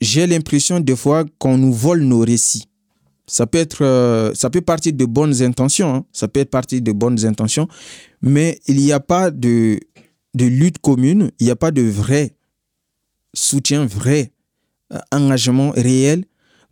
j'ai 0.00 0.26
l'impression 0.26 0.80
des 0.80 0.96
fois 0.96 1.24
qu'on 1.38 1.58
nous 1.58 1.72
vole 1.72 2.02
nos 2.02 2.20
récits. 2.20 2.64
Ça 3.26 3.46
peut 3.46 3.58
être, 3.58 3.84
euh, 3.84 4.34
ça 4.34 4.50
peut 4.50 4.60
partir 4.60 4.92
de 4.92 5.04
bonnes 5.04 5.40
intentions, 5.42 5.94
hein. 5.94 6.04
ça 6.12 6.26
peut 6.26 6.40
être 6.40 6.50
partir 6.50 6.82
de 6.82 6.90
bonnes 6.90 7.24
intentions, 7.24 7.68
mais 8.22 8.58
il 8.66 8.78
n'y 8.78 8.90
a 8.90 8.98
pas 8.98 9.30
de, 9.30 9.78
de 10.34 10.46
lutte 10.46 10.78
commune, 10.78 11.30
il 11.38 11.44
n'y 11.44 11.52
a 11.52 11.56
pas 11.56 11.70
de 11.70 11.82
vrai 11.82 12.34
soutien, 13.32 13.86
vrai 13.86 14.32
euh, 14.92 14.98
engagement 15.12 15.70
réel 15.70 16.24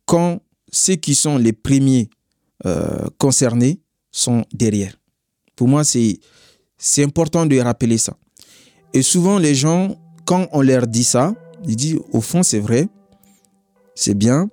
quand 0.05 0.41
ceux 0.73 0.97
qui 0.97 1.15
sont 1.15 1.39
les 1.39 1.53
premiers 1.53 2.11
euh, 2.67 3.07
concernés 3.19 3.81
sont 4.19 4.45
derrière. 4.53 4.95
Pour 5.57 5.69
moi, 5.69 5.85
c'est, 5.85 6.19
important 6.99 7.47
de 7.47 7.59
rappeler 7.59 7.99
ça. 7.99 8.17
Et 8.95 9.03
souvent, 9.03 9.39
les 9.39 9.55
gens, 9.55 9.97
quand 10.25 10.49
on 10.53 10.63
leur 10.63 10.87
dit 10.87 11.05
ça, 11.05 11.35
ils 11.65 11.77
disent, 11.77 11.99
au 12.13 12.21
fond, 12.21 12.43
c'est 12.43 12.61
vrai, 12.61 12.89
c'est 13.95 14.15
bien, 14.15 14.49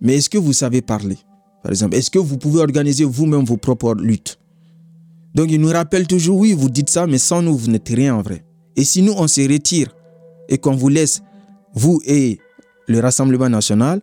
mais 0.00 0.16
est-ce 0.16 0.30
que 0.30 0.38
vous 0.38 0.52
savez 0.52 0.82
parler? 0.82 1.18
Par 1.62 1.72
exemple, 1.72 1.96
est-ce 1.96 2.10
que 2.10 2.18
vous 2.18 2.38
pouvez 2.38 2.60
organiser 2.60 3.04
vous-même 3.04 3.44
vos 3.44 3.56
propres 3.56 3.94
luttes? 3.94 4.38
Donc, 5.34 5.50
ils 5.50 5.60
nous 5.60 5.70
rappellent 5.70 6.06
toujours, 6.06 6.38
oui, 6.38 6.52
vous 6.52 6.68
dites 6.68 6.90
ça, 6.90 7.06
mais 7.06 7.18
sans 7.18 7.40
nous, 7.40 7.56
vous 7.56 7.70
n'êtes 7.70 7.88
rien 7.88 8.14
en 8.14 8.22
vrai. 8.22 8.44
Et 8.76 8.84
si 8.84 9.02
nous, 9.02 9.12
on 9.16 9.26
se 9.26 9.40
retire 9.40 9.94
et 10.48 10.58
qu'on 10.58 10.74
vous 10.76 10.88
laisse, 10.88 11.22
vous 11.74 12.00
et 12.04 12.38
le 12.86 13.00
Rassemblement 13.00 13.48
national, 13.48 14.02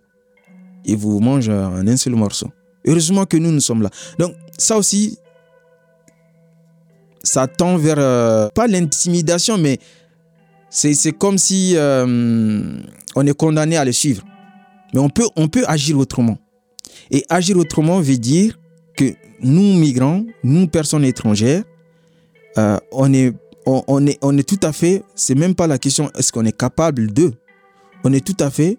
ils 0.86 0.98
vous 0.98 1.20
mangent 1.20 1.50
en 1.50 1.86
un 1.86 1.98
seul 1.98 2.16
morceau. 2.16 2.48
Heureusement 2.86 3.26
que 3.26 3.38
nous, 3.38 3.52
nous 3.52 3.60
sommes 3.60 3.84
là. 3.84 3.90
Donc, 4.18 4.34
ça 4.60 4.78
aussi, 4.78 5.18
ça 7.24 7.48
tend 7.48 7.78
vers, 7.78 7.98
euh, 7.98 8.50
pas 8.50 8.68
l'intimidation, 8.68 9.58
mais 9.58 9.80
c'est 10.70 11.18
comme 11.18 11.38
si 11.38 11.74
euh, 11.76 12.80
on 13.16 13.26
est 13.26 13.34
condamné 13.38 13.78
à 13.78 13.86
le 13.86 13.92
suivre. 13.92 14.24
Mais 14.94 15.00
on 15.00 15.10
peut, 15.10 15.28
on 15.36 15.48
peut 15.48 15.64
agir 15.68 15.98
autrement. 15.98 16.38
Et 17.12 17.26
agir 17.30 17.58
autrement 17.58 18.00
veut 18.02 18.18
dire 18.18 18.60
que 18.96 19.14
nous, 19.42 19.74
migrants, 19.74 20.24
nous, 20.44 20.68
personnes 20.68 21.06
étrangères, 21.06 21.64
euh, 22.58 22.78
on, 22.92 23.14
est, 23.14 23.34
on, 23.66 24.06
est, 24.06 24.18
on 24.22 24.38
est 24.38 24.48
tout 24.48 24.60
à 24.64 24.74
fait, 24.74 25.04
c'est 25.16 25.36
même 25.36 25.56
pas 25.56 25.68
la 25.68 25.78
question 25.78 26.12
est-ce 26.18 26.32
qu'on 26.32 26.46
est 26.46 26.58
capable 26.58 27.14
de, 27.14 27.34
on 28.04 28.14
est 28.14 28.26
tout 28.26 28.38
à 28.44 28.50
fait, 28.50 28.78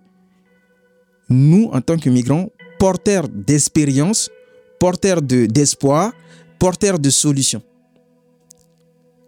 nous, 1.29 1.71
en 1.73 1.81
tant 1.81 1.97
que 1.97 2.11
migrants, 2.11 2.49
porteurs 2.79 3.29
d'expérience, 3.29 4.31
porteurs 4.81 5.23
d'espoir, 5.23 6.13
porteurs 6.59 6.99
de 6.99 7.11
solutions. 7.11 7.63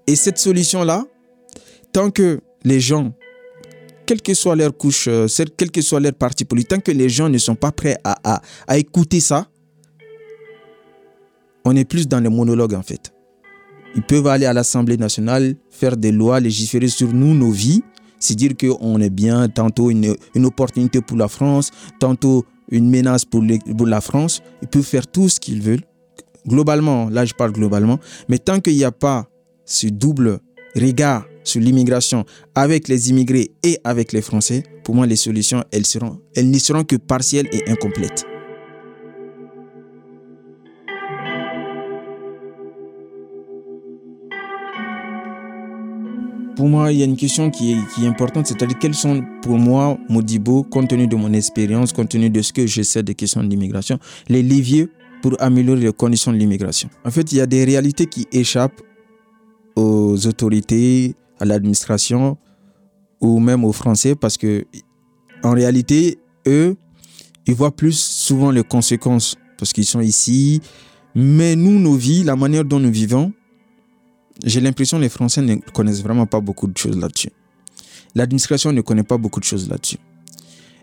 Et 0.09 0.17
cette 0.17 0.39
solution-là, 0.39 1.05
tant 1.93 2.11
que 2.11 2.41
les 2.65 2.81
gens, 2.81 3.13
quelle 4.07 4.21
que 4.21 4.35
soit 4.35 4.57
leur 4.57 4.77
couche, 4.77 5.07
euh, 5.07 5.27
quelle 5.57 5.71
que 5.71 5.81
soit 5.81 6.01
leur 6.01 6.15
parti 6.15 6.45
politique, 6.45 6.71
tant 6.71 6.81
que 6.81 6.91
les 6.91 7.09
gens 7.09 7.29
ne 7.29 7.39
sont 7.39 7.55
pas 7.55 7.71
prêts 7.71 7.97
à, 8.03 8.43
écouter 8.77 9.21
ça, 9.21 9.47
on 11.65 11.77
est 11.77 11.85
plus 11.85 12.09
dans 12.09 12.21
le 12.21 12.31
monologue 12.31 12.75
en 12.75 12.83
fait. 12.83 13.13
Ils 13.95 14.03
peuvent 14.03 14.27
aller 14.27 14.47
à 14.47 14.53
l'Assemblée 14.53 14.97
nationale, 14.97 15.55
faire 15.71 15.97
des 15.97 16.13
lois, 16.13 16.41
légiférer 16.41 16.89
sur 16.89 17.13
nous, 17.13 17.35
nos 17.35 17.51
vies, 17.51 17.83
c'est 18.19 18.35
dire 18.35 18.53
qu'on 18.59 19.01
est 19.01 19.11
bien, 19.11 19.49
tantôt 19.49 19.91
une, 19.91 20.17
opportunité 20.37 21.03
pour 21.03 21.19
la 21.19 21.29
France, 21.29 21.71
tantôt 22.01 22.47
une 22.71 22.91
menace 22.91 23.25
pour, 23.25 23.43
la 23.87 24.01
France. 24.01 24.43
Ils 24.63 24.69
peuvent 24.69 24.83
faire 24.83 25.07
tout 25.07 25.29
ce 25.29 25.41
qu'ils 25.41 25.63
veulent. 25.63 25.83
Globalement, 26.47 27.09
là 27.09 27.25
je 27.25 27.35
parle 27.35 27.53
globalement, 27.53 27.99
mais 28.29 28.39
tant 28.39 28.61
qu'il 28.61 28.77
n'y 28.77 28.85
a 28.85 28.91
pas 28.91 29.29
ce 29.65 29.87
double 29.87 30.41
regard 30.75 31.25
sur 31.45 31.61
l'immigration 31.61 32.25
avec 32.55 32.89
les 32.89 33.11
immigrés 33.11 33.53
et 33.63 33.79
avec 33.85 34.13
les 34.13 34.23
Français, 34.23 34.65
pour 34.83 34.95
moi 34.95 35.07
les 35.07 35.17
solutions, 35.17 35.63
elles, 35.71 35.87
seront, 35.87 36.19
elles 36.35 36.49
n'y 36.49 36.59
seront 36.59 36.83
que 36.83 36.97
partielles 36.97 37.49
et 37.53 37.71
incomplètes. 37.71 38.27
Pour 46.63 46.69
moi, 46.69 46.93
il 46.93 46.99
y 47.01 47.03
a 47.03 47.07
une 47.07 47.17
question 47.17 47.51
qui 47.51 47.73
est, 47.73 48.07
importante, 48.07 48.47
c'est-à-dire 48.47 48.79
quels 48.79 48.95
sont 48.95 49.21
pour 49.43 49.59
moi, 49.59 49.99
Modibo, 50.09 50.63
compte 50.63 50.91
tenu 50.91 51.09
de 51.09 51.17
mon 51.17 51.33
expérience, 51.33 51.93
compte 51.93 52.11
tenu 52.11 52.31
de 52.31 52.41
ce 52.41 52.53
que 52.53 52.69
je 52.69 52.83
sais 52.83 53.03
des 53.03 53.17
questions 53.17 53.43
de 53.43 53.49
l'immigration, 53.49 53.99
les 54.29 54.45
leviers 54.45 54.89
pour 55.23 55.35
améliorer 55.41 55.81
les 55.81 55.93
conditions 55.93 56.31
de 56.31 56.37
l'immigration? 56.37 56.89
En 57.05 57.11
fait, 57.11 57.33
il 57.33 57.39
y 57.39 57.41
a 57.41 57.47
des 57.47 57.65
réalités 57.65 58.07
qui 58.07 58.29
échappent 58.31 58.81
aux 59.75 60.25
autorités, 60.25 61.17
à 61.41 61.47
l'administration 61.47 62.39
ou 63.21 63.41
même 63.41 63.65
aux 63.65 63.73
Français 63.73 64.15
parce 64.15 64.37
que 64.37 64.65
en 65.43 65.51
réalité, 65.51 66.21
eux, 66.47 66.77
ils 67.45 67.55
voient 67.55 67.75
plus 67.75 67.99
souvent 67.99 68.53
les 68.53 68.63
conséquences 68.63 69.35
parce 69.59 69.73
qu'ils 69.73 69.85
sont 69.85 70.01
ici. 70.01 70.61
Mais 71.17 71.57
nous, 71.57 71.81
nos 71.81 71.97
vies, 71.97 72.23
la 72.23 72.37
manière 72.37 72.65
dont 72.65 72.79
nous 72.79 72.93
vivons, 72.93 73.33
j'ai 74.45 74.61
l'impression 74.61 74.99
que 74.99 75.03
les 75.03 75.09
Français 75.09 75.43
ne 75.43 75.57
connaissent 75.57 76.03
vraiment 76.03 76.27
pas 76.27 76.41
beaucoup 76.41 76.67
de 76.67 76.77
choses 76.77 76.99
là-dessus. 76.99 77.31
L'administration 78.15 78.73
ne 78.73 78.81
connaît 78.81 79.03
pas 79.03 79.19
beaucoup 79.19 79.41
de 79.41 79.45
choses 79.45 79.69
là-dessus. 79.69 79.99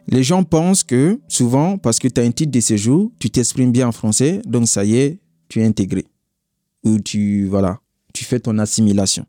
Les 0.07 0.23
gens 0.23 0.43
pensent 0.43 0.83
que 0.83 1.19
souvent, 1.27 1.77
parce 1.77 1.99
que 1.99 2.07
tu 2.07 2.19
as 2.19 2.23
un 2.23 2.31
titre 2.31 2.51
de 2.51 2.59
séjour, 2.59 3.11
tu 3.19 3.29
t'exprimes 3.29 3.71
bien 3.71 3.87
en 3.87 3.91
français, 3.91 4.41
donc 4.45 4.67
ça 4.67 4.83
y 4.83 4.95
est, 4.95 5.19
tu 5.49 5.61
es 5.61 5.65
intégré. 5.65 6.05
Ou 6.83 6.99
tu, 6.99 7.45
voilà, 7.47 7.79
tu 8.13 8.25
fais 8.25 8.39
ton 8.39 8.57
assimilation. 8.57 9.25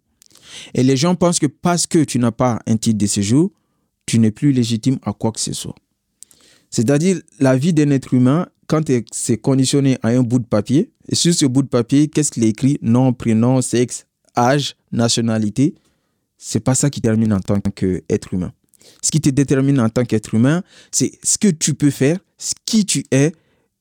Et 0.75 0.83
les 0.83 0.97
gens 0.97 1.15
pensent 1.15 1.39
que 1.39 1.47
parce 1.47 1.87
que 1.87 2.03
tu 2.05 2.19
n'as 2.19 2.31
pas 2.31 2.61
un 2.67 2.77
titre 2.77 2.99
de 2.99 3.07
séjour, 3.07 3.51
tu 4.07 4.19
n'es 4.19 4.31
plus 4.31 4.53
légitime 4.53 4.99
à 5.03 5.13
quoi 5.13 5.33
que 5.33 5.41
ce 5.41 5.53
soit. 5.53 5.75
C'est-à-dire, 6.71 7.21
la 7.41 7.57
vie 7.57 7.73
d'un 7.73 7.91
être 7.91 8.15
humain, 8.15 8.47
quand 8.67 8.91
c'est 9.13 9.37
conditionné 9.37 9.99
à 10.03 10.09
un 10.09 10.23
bout 10.23 10.39
de 10.39 10.47
papier, 10.47 10.93
et 11.09 11.15
sur 11.15 11.35
ce 11.35 11.45
bout 11.45 11.63
de 11.63 11.69
papier, 11.69 12.09
qu'est-ce 12.09 12.31
qu'il 12.31 12.45
est 12.45 12.49
écrit? 12.49 12.79
Nom, 12.83 13.13
prénom, 13.13 13.61
sexe, 13.61 14.07
âge, 14.37 14.77
nationalité, 14.93 15.75
c'est 16.39 16.61
pas 16.61 16.75
ça 16.75 16.91
qui 16.91 17.01
termine 17.01 17.33
en 17.33 17.41
tant 17.41 17.61
qu'être 17.61 18.35
humain. 18.35 18.53
Ce 19.03 19.11
qui 19.11 19.21
te 19.21 19.29
détermine 19.31 19.81
en 19.81 19.89
tant 19.89 20.05
qu'être 20.05 20.35
humain, 20.35 20.63
c'est 20.91 21.13
ce 21.23 21.39
que 21.39 21.49
tu 21.49 21.75
peux 21.75 21.91
faire, 21.91 22.19
ce 22.39 22.55
qui 22.65 22.85
tu 22.85 23.05
es 23.11 23.33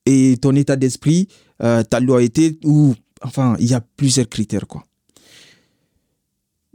et 0.06 0.36
ton 0.40 0.54
état 0.54 0.76
d'esprit, 0.76 1.28
euh, 1.62 1.82
ta 1.82 2.00
loyauté 2.00 2.58
ou 2.64 2.94
enfin, 3.22 3.56
il 3.58 3.66
y 3.66 3.74
a 3.74 3.80
plusieurs 3.80 4.28
critères 4.28 4.66
quoi. 4.66 4.84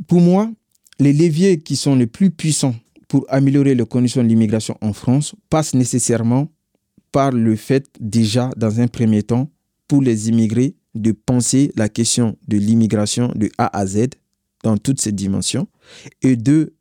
Pour 0.08 0.22
moi, 0.22 0.52
les 1.00 1.14
leviers 1.14 1.60
qui 1.60 1.76
sont 1.76 1.96
les 1.96 2.08
plus 2.08 2.32
puissants 2.32 2.76
pour 3.08 3.26
améliorer 3.30 3.76
les 3.76 3.86
conditions 3.86 4.24
de 4.24 4.28
l'immigration 4.28 4.78
en 4.82 4.94
France 4.94 5.36
passent 5.50 5.74
nécessairement 5.74 6.50
par 7.12 7.32
le 7.32 7.56
fait 7.56 7.86
déjà 8.00 8.50
dans 8.58 8.80
un 8.80 8.88
premier 8.88 9.24
temps 9.24 9.50
pour 9.88 10.02
les 10.02 10.30
immigrés 10.30 10.76
de 10.96 11.12
penser 11.12 11.72
la 11.76 11.90
question 11.90 12.38
de 12.48 12.58
l'immigration 12.58 13.32
de 13.36 13.50
A 13.58 13.78
à 13.78 13.86
Z 13.86 14.08
dans 14.64 14.78
toutes 14.78 15.02
ses 15.02 15.12
dimensions 15.12 15.68
et 16.22 16.36
de, 16.36 16.74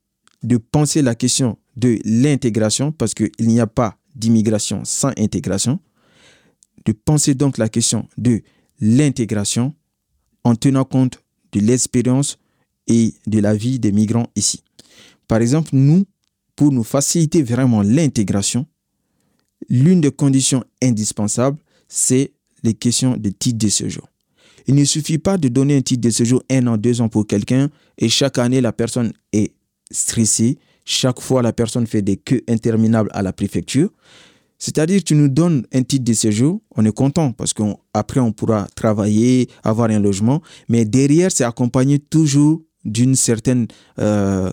de 0.43 0.57
penser 0.57 1.03
la 1.03 1.15
question 1.15 1.59
de 1.77 1.99
l'intégration 2.05 2.93
parce 2.93 3.13
qu'il 3.15 3.31
n'y 3.41 3.61
a 3.61 3.67
pas 3.67 3.99
d'immigration 4.15 4.83
sans 4.85 5.13
intégration. 5.19 5.81
De 6.85 6.93
penser 6.93 7.35
donc 7.35 7.59
la 7.59 7.69
question 7.69 8.09
de 8.17 8.43
l'intégration 8.81 9.75
en 10.45 10.55
tenant 10.55 10.85
compte 10.85 11.23
de 11.53 11.61
l'expérience 11.61 12.39
et 12.87 13.15
de 13.27 13.39
la 13.41 13.55
vie 13.55 13.79
des 13.79 13.93
migrants 13.93 14.29
ici. 14.37 14.63
Par 15.27 15.41
exemple, 15.41 15.71
nous, 15.73 16.05
pour 16.55 16.71
nous 16.71 16.85
faciliter 16.85 17.43
vraiment 17.43 17.83
l'intégration, 17.83 18.67
l'une 19.69 20.01
des 20.01 20.11
conditions 20.11 20.63
indispensables, 20.83 21.59
c'est 21.89 22.33
les 22.65 22.75
questions 22.75 23.17
de 23.17 23.31
titre 23.31 23.59
de 23.59 23.69
séjour. 23.69 24.09
Il 24.67 24.75
ne 24.75 24.85
suffit 24.85 25.19
pas 25.19 25.37
de 25.37 25.49
donner 25.49 25.77
un 25.77 25.83
titre 25.83 26.01
de 26.01 26.11
séjour 26.11 26.43
un 26.51 26.67
an, 26.67 26.77
deux 26.77 27.01
ans 27.01 27.09
pour 27.09 27.27
quelqu'un 27.27 27.69
et 27.99 28.09
chaque 28.09 28.39
année 28.39 28.61
la 28.61 28.73
personne 28.73 29.13
est 29.33 29.53
stressée. 29.91 30.59
Chaque 30.85 31.21
fois 31.21 31.43
la 31.43 31.53
personne 31.53 31.87
fait 31.87 32.03
des 32.03 32.17
queues 32.17 32.43
interminables 32.49 33.11
à 33.13 33.23
la 33.23 33.33
préfecture. 33.33 33.91
C'est-à-dire 34.59 35.05
tu 35.05 35.15
nous 35.15 35.29
donnes 35.29 35.67
un 35.73 35.83
titre 35.83 36.05
de 36.05 36.13
séjour, 36.15 36.63
on 36.75 36.85
est 36.85 36.95
content 36.95 37.33
parce 37.33 37.53
qu'après 37.53 38.21
on, 38.21 38.27
on 38.29 38.33
pourra 38.33 38.67
travailler, 38.75 39.49
avoir 39.63 39.91
un 39.91 40.01
logement, 40.01 40.41
mais 40.69 40.87
derrière 40.87 41.31
c'est 41.31 41.45
accompagné 41.45 41.99
toujours 41.99 42.63
d'une 42.85 43.15
certaine 43.17 43.67
euh, 43.99 44.51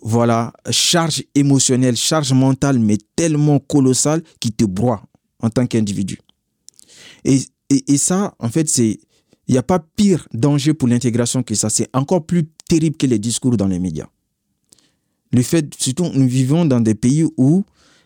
voilà 0.00 0.52
charge 0.70 1.22
émotionnelle, 1.34 1.96
charge 1.96 2.32
mentale, 2.32 2.78
mais 2.78 2.98
tellement 3.16 3.58
colossale 3.58 4.22
qui 4.40 4.52
te 4.52 4.64
broie 4.64 5.02
en 5.40 5.50
tant 5.50 5.66
qu'individu. 5.66 6.18
Et, 7.24 7.96
ça, 7.96 8.34
en 8.38 8.48
fait, 8.48 8.68
c'est 8.68 8.98
il 9.48 9.52
n'y 9.52 9.58
a 9.58 9.62
pas 9.62 9.80
pire 9.80 10.28
danger 10.32 10.72
pour 10.72 10.88
l'intégration 10.88 11.42
que 11.42 11.54
ça. 11.54 11.68
C'est 11.68 11.88
encore 11.92 12.24
plus 12.24 12.44
terrible 12.68 12.96
que 12.96 13.06
les 13.06 13.18
discours 13.18 13.56
dans 13.56 13.66
les 13.66 13.78
médias. 13.78 14.08
Le 15.32 15.42
fait, 15.42 15.74
surtout, 15.78 16.10
nous 16.14 16.28
vivons 16.28 16.64
dans 16.64 16.80
des 16.80 16.94
pays 16.94 17.24
où 17.36 17.64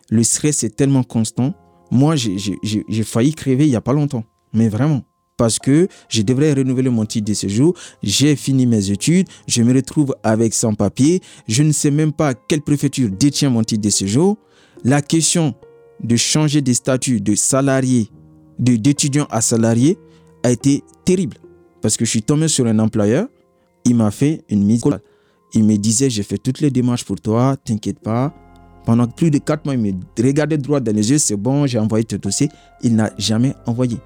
le 0.09 0.23
stress 0.23 0.65
est 0.65 0.77
tellement 0.77 1.03
constant. 1.03 1.55
Moi, 1.91 2.17
j'ai 2.17 3.05
failli 3.05 3.35
crever 3.35 3.67
il 3.67 3.71
n'y 3.71 3.77
a 3.77 3.81
pas 3.81 3.93
longtemps. 3.93 4.25
Mais 4.53 4.69
vraiment. 4.69 5.03
Parce 5.37 5.59
que 5.59 5.89
je 6.09 6.23
devrais 6.23 6.55
renouveler 6.55 6.89
mon 6.89 7.05
titre 7.05 7.27
de 7.27 7.35
séjour. 7.35 7.75
J'ai 8.03 8.37
fini 8.37 8.65
mes 8.65 8.91
études. 8.91 9.29
Je 9.47 9.63
me 9.63 9.75
retrouve 9.75 10.17
avec 10.23 10.55
sans 10.55 10.75
papier. 10.75 11.21
Je 11.47 11.63
ne 11.63 11.73
sais 11.73 11.91
même 11.91 12.13
pas 12.13 12.33
quelle 12.35 12.63
préfecture 12.63 13.11
détient 13.11 13.51
mon 13.51 13.63
titre 13.63 13.83
de 13.83 13.91
séjour. 13.91 14.39
La 14.83 15.03
question 15.03 15.55
de 16.03 16.17
changer 16.17 16.63
de 16.63 16.73
statut 16.73 17.21
de 17.21 17.35
salarié 17.35 18.11
d'étudiant 18.59 19.27
à 19.31 19.41
salarié 19.41 19.99
a 20.43 20.51
été 20.51 20.83
terrible. 21.05 21.37
Parce 21.83 21.97
que 21.97 22.05
je 22.05 22.11
suis 22.11 22.23
tombé 22.23 22.49
sur 22.49 22.67
un 22.67 22.79
employeur, 22.79 23.29
il 23.85 23.95
m'a 23.95 24.11
fait 24.11 24.43
une 24.49 24.65
mise. 24.65 24.83
Il 25.55 25.65
me 25.65 25.77
disait, 25.77 26.11
j'ai 26.11 26.23
fait 26.23 26.39
toutes 26.39 26.61
les 26.61 26.71
démarches 26.71 27.05
pour 27.05 27.21
toi, 27.21 27.57
t'inquiète 27.57 28.01
pas. 28.01 28.35
Pendant 28.85 29.07
plus 29.07 29.31
de 29.31 29.39
quatre 29.39 29.65
mois, 29.65 29.75
il 29.75 29.81
me 29.81 29.93
regardait 30.23 30.59
droit 30.59 30.81
dans 30.81 30.95
les 30.95 31.11
yeux, 31.11 31.19
c'est 31.19 31.37
bon, 31.37 31.67
j'ai 31.67 31.79
envoyé 31.79 32.05
ton 32.05 32.17
dossier. 32.17 32.49
Il 32.83 32.95
n'a 32.95 33.11
jamais 33.19 33.55
envoyé. 33.67 33.99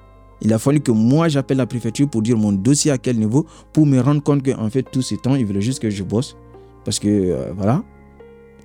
Il 0.42 0.52
a 0.54 0.58
fallu 0.58 0.80
que 0.80 0.90
moi, 0.90 1.28
j'appelle 1.28 1.58
la 1.58 1.66
préfecture 1.66 2.08
pour 2.08 2.22
dire 2.22 2.36
mon 2.36 2.52
dossier 2.52 2.90
à 2.90 2.98
quel 2.98 3.18
niveau, 3.18 3.46
pour 3.72 3.84
me 3.84 4.00
rendre 4.00 4.22
compte 4.22 4.42
qu'en 4.42 4.70
fait, 4.70 4.82
tout 4.82 5.02
ce 5.02 5.14
temps, 5.16 5.34
il 5.34 5.44
voulait 5.44 5.60
juste 5.60 5.80
que 5.80 5.90
je 5.90 6.02
bosse. 6.02 6.36
Parce 6.84 6.98
que, 6.98 7.08
euh, 7.08 7.52
voilà, 7.54 7.82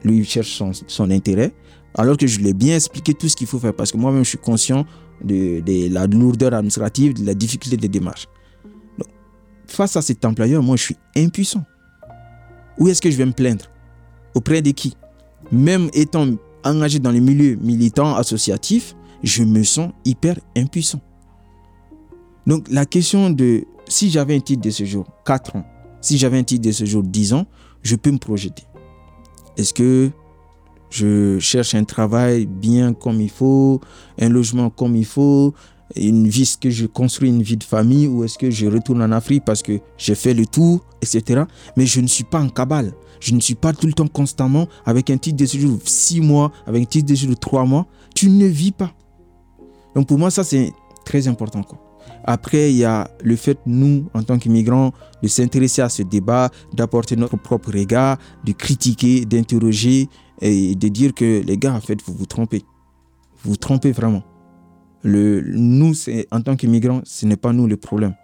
lui, 0.04 0.19
il 0.19 0.26
cherche 0.26 0.52
son, 0.52 0.71
son 0.74 1.12
intérêt. 1.12 1.52
Alors 1.98 2.18
que 2.18 2.28
je 2.28 2.40
lui 2.40 2.50
ai 2.50 2.54
bien 2.54 2.76
expliqué 2.76 3.14
tout 3.14 3.30
ce 3.30 3.36
qu'il 3.36 3.48
faut 3.48 3.60
faire. 3.60 3.74
Parce 3.74 3.92
que 3.92 3.98
moi-même, 3.98 4.24
je 4.24 4.30
suis 4.30 4.38
conscient 4.38 4.86
de, 5.24 5.64
la 5.92 6.08
lourdeur 6.08 6.54
administrative, 6.54 7.14
de 7.14 7.26
la 7.26 7.34
difficulté 7.34 7.78
des 7.78 7.88
démarches. 7.88 8.28
face 9.68 9.96
à 9.96 10.02
cet 10.02 10.24
employeur, 10.26 10.62
moi, 10.62 10.76
je 10.76 10.84
suis 10.84 10.98
impuissant. 11.16 11.64
Où 12.78 12.90
est-ce 12.90 13.02
que 13.02 13.10
je 13.10 13.16
vais 13.16 13.26
me 13.26 13.32
plaindre? 13.32 13.66
Auprès 14.34 14.62
de 14.62 14.72
qui? 14.72 14.96
Même 15.52 15.90
étant 15.94 16.28
engagé 16.64 17.00
dans 17.00 17.12
les 17.12 17.22
milieux 17.22 17.56
militants, 17.56 18.16
associatifs, 18.16 18.96
je 19.24 19.44
me 19.44 19.64
sens 19.64 19.92
hyper 20.04 20.38
impuissant. 20.58 21.02
Donc 22.46 22.68
la 22.70 22.86
question 22.86 23.30
de 23.30 23.64
si 23.88 24.10
j'avais 24.10 24.36
un 24.36 24.40
titre 24.40 24.62
de 24.62 24.70
séjour 24.70 25.06
4 25.26 25.56
ans, 25.56 25.66
si 26.02 26.18
j'avais 26.18 26.38
un 26.38 26.44
titre 26.44 26.68
de 26.68 26.72
séjour 26.72 27.04
10 27.04 27.34
ans, 27.34 27.46
je 27.82 27.96
peux 27.96 28.12
me 28.12 28.18
projeter. 28.18 28.64
Est-ce 29.58 29.74
que 29.74 30.12
je 30.96 31.40
cherche 31.40 31.76
un 31.76 31.84
travail 31.84 32.46
bien 32.46 32.94
comme 32.94 33.20
il 33.20 33.30
faut, 33.30 33.82
un 34.20 34.30
logement 34.30 34.70
comme 34.70 34.96
il 34.96 35.06
faut, 35.06 35.54
une 35.96 36.28
vie, 36.28 36.44
est-ce 36.44 36.58
que 36.58 36.70
je 36.70 36.86
construis 36.86 37.30
une 37.30 37.44
vie 37.44 37.58
de 37.58 37.64
famille 37.64 38.08
ou 38.08 38.24
est-ce 38.24 38.38
que 38.38 38.50
je 38.50 38.66
retourne 38.66 39.02
en 39.02 39.12
Afrique 39.12 39.44
parce 39.46 39.62
que 39.62 39.80
j'ai 39.98 40.16
fait 40.16 40.34
le 40.34 40.46
tour, 40.46 40.86
etc. 41.02 41.44
Mais 41.76 41.86
je 41.86 42.00
ne 42.00 42.08
suis 42.08 42.24
pas 42.24 42.40
en 42.40 42.50
cabale. 42.50 42.94
Je 43.20 43.34
ne 43.34 43.40
suis 43.40 43.56
pas 43.56 43.74
tout 43.74 43.88
le 43.88 43.94
temps 43.94 44.08
constamment 44.08 44.68
avec 44.86 45.10
un 45.10 45.18
titre 45.18 45.38
de 45.38 45.46
séjour 45.46 45.78
de 45.78 45.82
6 45.84 46.22
mois, 46.22 46.52
avec 46.66 46.84
un 46.84 46.86
titre 46.86 47.10
de 47.10 47.16
séjour 47.16 47.36
de 47.36 47.40
3 47.40 47.66
mois. 47.66 47.86
Tu 48.14 48.30
ne 48.30 48.46
vis 48.46 48.72
pas. 48.72 48.94
Donc 49.96 50.08
pour 50.08 50.18
moi, 50.18 50.32
ça, 50.32 50.44
c'est 50.44 50.72
très 51.06 51.28
important. 51.28 51.64
Après, 52.24 52.72
il 52.72 52.78
y 52.78 52.86
a 52.86 53.10
le 53.24 53.36
fait, 53.36 53.60
nous, 53.66 54.06
en 54.14 54.24
tant 54.24 54.40
qu'immigrants, 54.40 54.94
de 55.22 55.28
s'intéresser 55.28 55.82
à 55.82 55.90
ce 55.90 56.04
débat, 56.04 56.50
d'apporter 56.74 57.16
notre 57.16 57.38
propre 57.38 57.72
regard, 57.72 58.18
de 58.44 58.52
critiquer, 58.52 59.26
d'interroger 59.26 60.10
et 60.41 60.76
de 60.76 60.88
dire 60.88 61.13
que 61.13 61.41
les 61.45 61.58
gars, 61.58 61.74
en 61.74 61.82
fait, 61.82 62.00
vous 62.06 62.13
vous 62.13 62.26
trompez. 62.26 62.63
Vous 63.43 63.52
vous 63.52 63.58
trompez 63.58 63.91
vraiment. 63.91 64.24
Le, 65.04 65.41
nous, 65.41 65.93
en 66.32 66.41
tant 66.41 66.56
qu'immigrants, 66.56 67.02
ce 67.04 67.26
n'est 67.26 67.38
pas 67.38 67.54
nous 67.54 67.67
le 67.67 67.78
problème. 67.78 68.15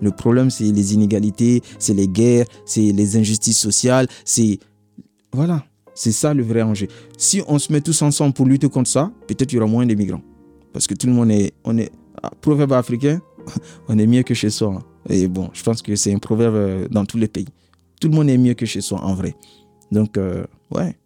Le 0.00 0.12
problème, 0.12 0.50
c'est 0.50 0.64
les 0.64 0.94
inégalités, 0.94 1.62
c'est 1.78 1.94
les 1.94 2.06
guerres, 2.06 2.46
c'est 2.64 2.92
les 2.92 3.16
injustices 3.16 3.58
sociales, 3.58 4.06
c'est... 4.24 4.58
Voilà, 5.32 5.64
c'est 5.94 6.12
ça 6.12 6.32
le 6.32 6.42
vrai 6.42 6.62
enjeu. 6.62 6.86
Si 7.18 7.42
on 7.48 7.58
se 7.58 7.72
met 7.72 7.80
tous 7.80 8.00
ensemble 8.02 8.32
pour 8.32 8.46
lutter 8.46 8.68
contre 8.68 8.88
ça, 8.88 9.10
peut-être 9.26 9.52
il 9.52 9.56
y 9.56 9.58
aura 9.58 9.66
moins 9.66 9.84
d'immigrants. 9.84 10.22
Parce 10.72 10.86
que 10.86 10.94
tout 10.94 11.08
le 11.08 11.12
monde 11.12 11.30
est... 11.32 11.52
On 11.64 11.76
est 11.76 11.90
ah, 12.22 12.30
proverbe 12.40 12.72
africain, 12.72 13.20
on 13.88 13.98
est 13.98 14.06
mieux 14.06 14.22
que 14.22 14.34
chez 14.34 14.50
soi. 14.50 14.74
Hein. 14.78 14.82
Et 15.08 15.28
bon, 15.28 15.50
je 15.52 15.62
pense 15.62 15.82
que 15.82 15.96
c'est 15.96 16.12
un 16.12 16.18
proverbe 16.18 16.54
euh, 16.54 16.88
dans 16.90 17.04
tous 17.04 17.18
les 17.18 17.28
pays. 17.28 17.48
Tout 18.00 18.08
le 18.08 18.14
monde 18.14 18.28
est 18.28 18.38
mieux 18.38 18.54
que 18.54 18.66
chez 18.66 18.80
soi, 18.80 19.00
en 19.02 19.14
vrai. 19.14 19.34
Donc, 19.90 20.16
euh, 20.16 20.44
ouais. 20.70 20.96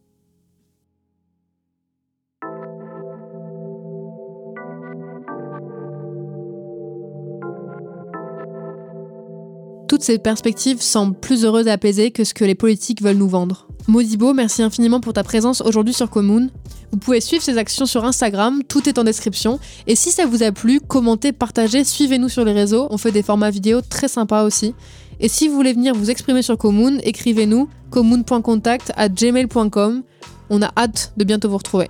Toutes 10.03 10.09
ces 10.09 10.19
perspectives 10.19 10.83
semblent 10.83 11.15
plus 11.15 11.45
heureuses 11.45 11.69
et 11.69 11.71
apaisées 11.71 12.11
que 12.11 12.25
ce 12.25 12.35
que 12.35 12.45
les 12.45 12.57
politiques 12.57 13.01
veulent 13.01 13.19
nous 13.19 13.29
vendre. 13.29 13.69
Modibo, 13.87 14.35
merci 14.35 14.61
infiniment 14.61 14.99
pour 14.99 15.13
ta 15.13 15.23
présence 15.23 15.61
aujourd'hui 15.61 15.95
sur 15.95 16.11
Commune. 16.11 16.51
Vous 16.91 16.99
pouvez 16.99 17.21
suivre 17.21 17.41
ses 17.41 17.57
actions 17.57 17.87
sur 17.87 18.05
Instagram, 18.05 18.65
tout 18.67 18.89
est 18.89 18.99
en 18.99 19.05
description. 19.05 19.61
Et 19.87 19.95
si 19.95 20.11
ça 20.11 20.27
vous 20.27 20.43
a 20.43 20.51
plu, 20.51 20.81
commentez, 20.81 21.31
partagez, 21.31 21.85
suivez-nous 21.85 22.29
sur 22.29 22.45
les 22.45 22.51
réseaux. 22.51 22.89
On 22.91 22.99
fait 22.99 23.13
des 23.13 23.23
formats 23.23 23.51
vidéo 23.51 23.81
très 23.81 24.09
sympas 24.09 24.43
aussi. 24.43 24.75
Et 25.21 25.29
si 25.29 25.47
vous 25.47 25.55
voulez 25.55 25.73
venir 25.73 25.95
vous 25.95 26.11
exprimer 26.11 26.43
sur 26.43 26.59
Commune, 26.59 27.01
écrivez-nous 27.05 27.69
commune.contact 27.91 28.93
à 28.97 29.09
gmail.com. 29.09 30.03
On 30.51 30.63
a 30.63 30.73
hâte 30.77 31.13
de 31.17 31.23
bientôt 31.23 31.49
vous 31.49 31.59
retrouver. 31.59 31.89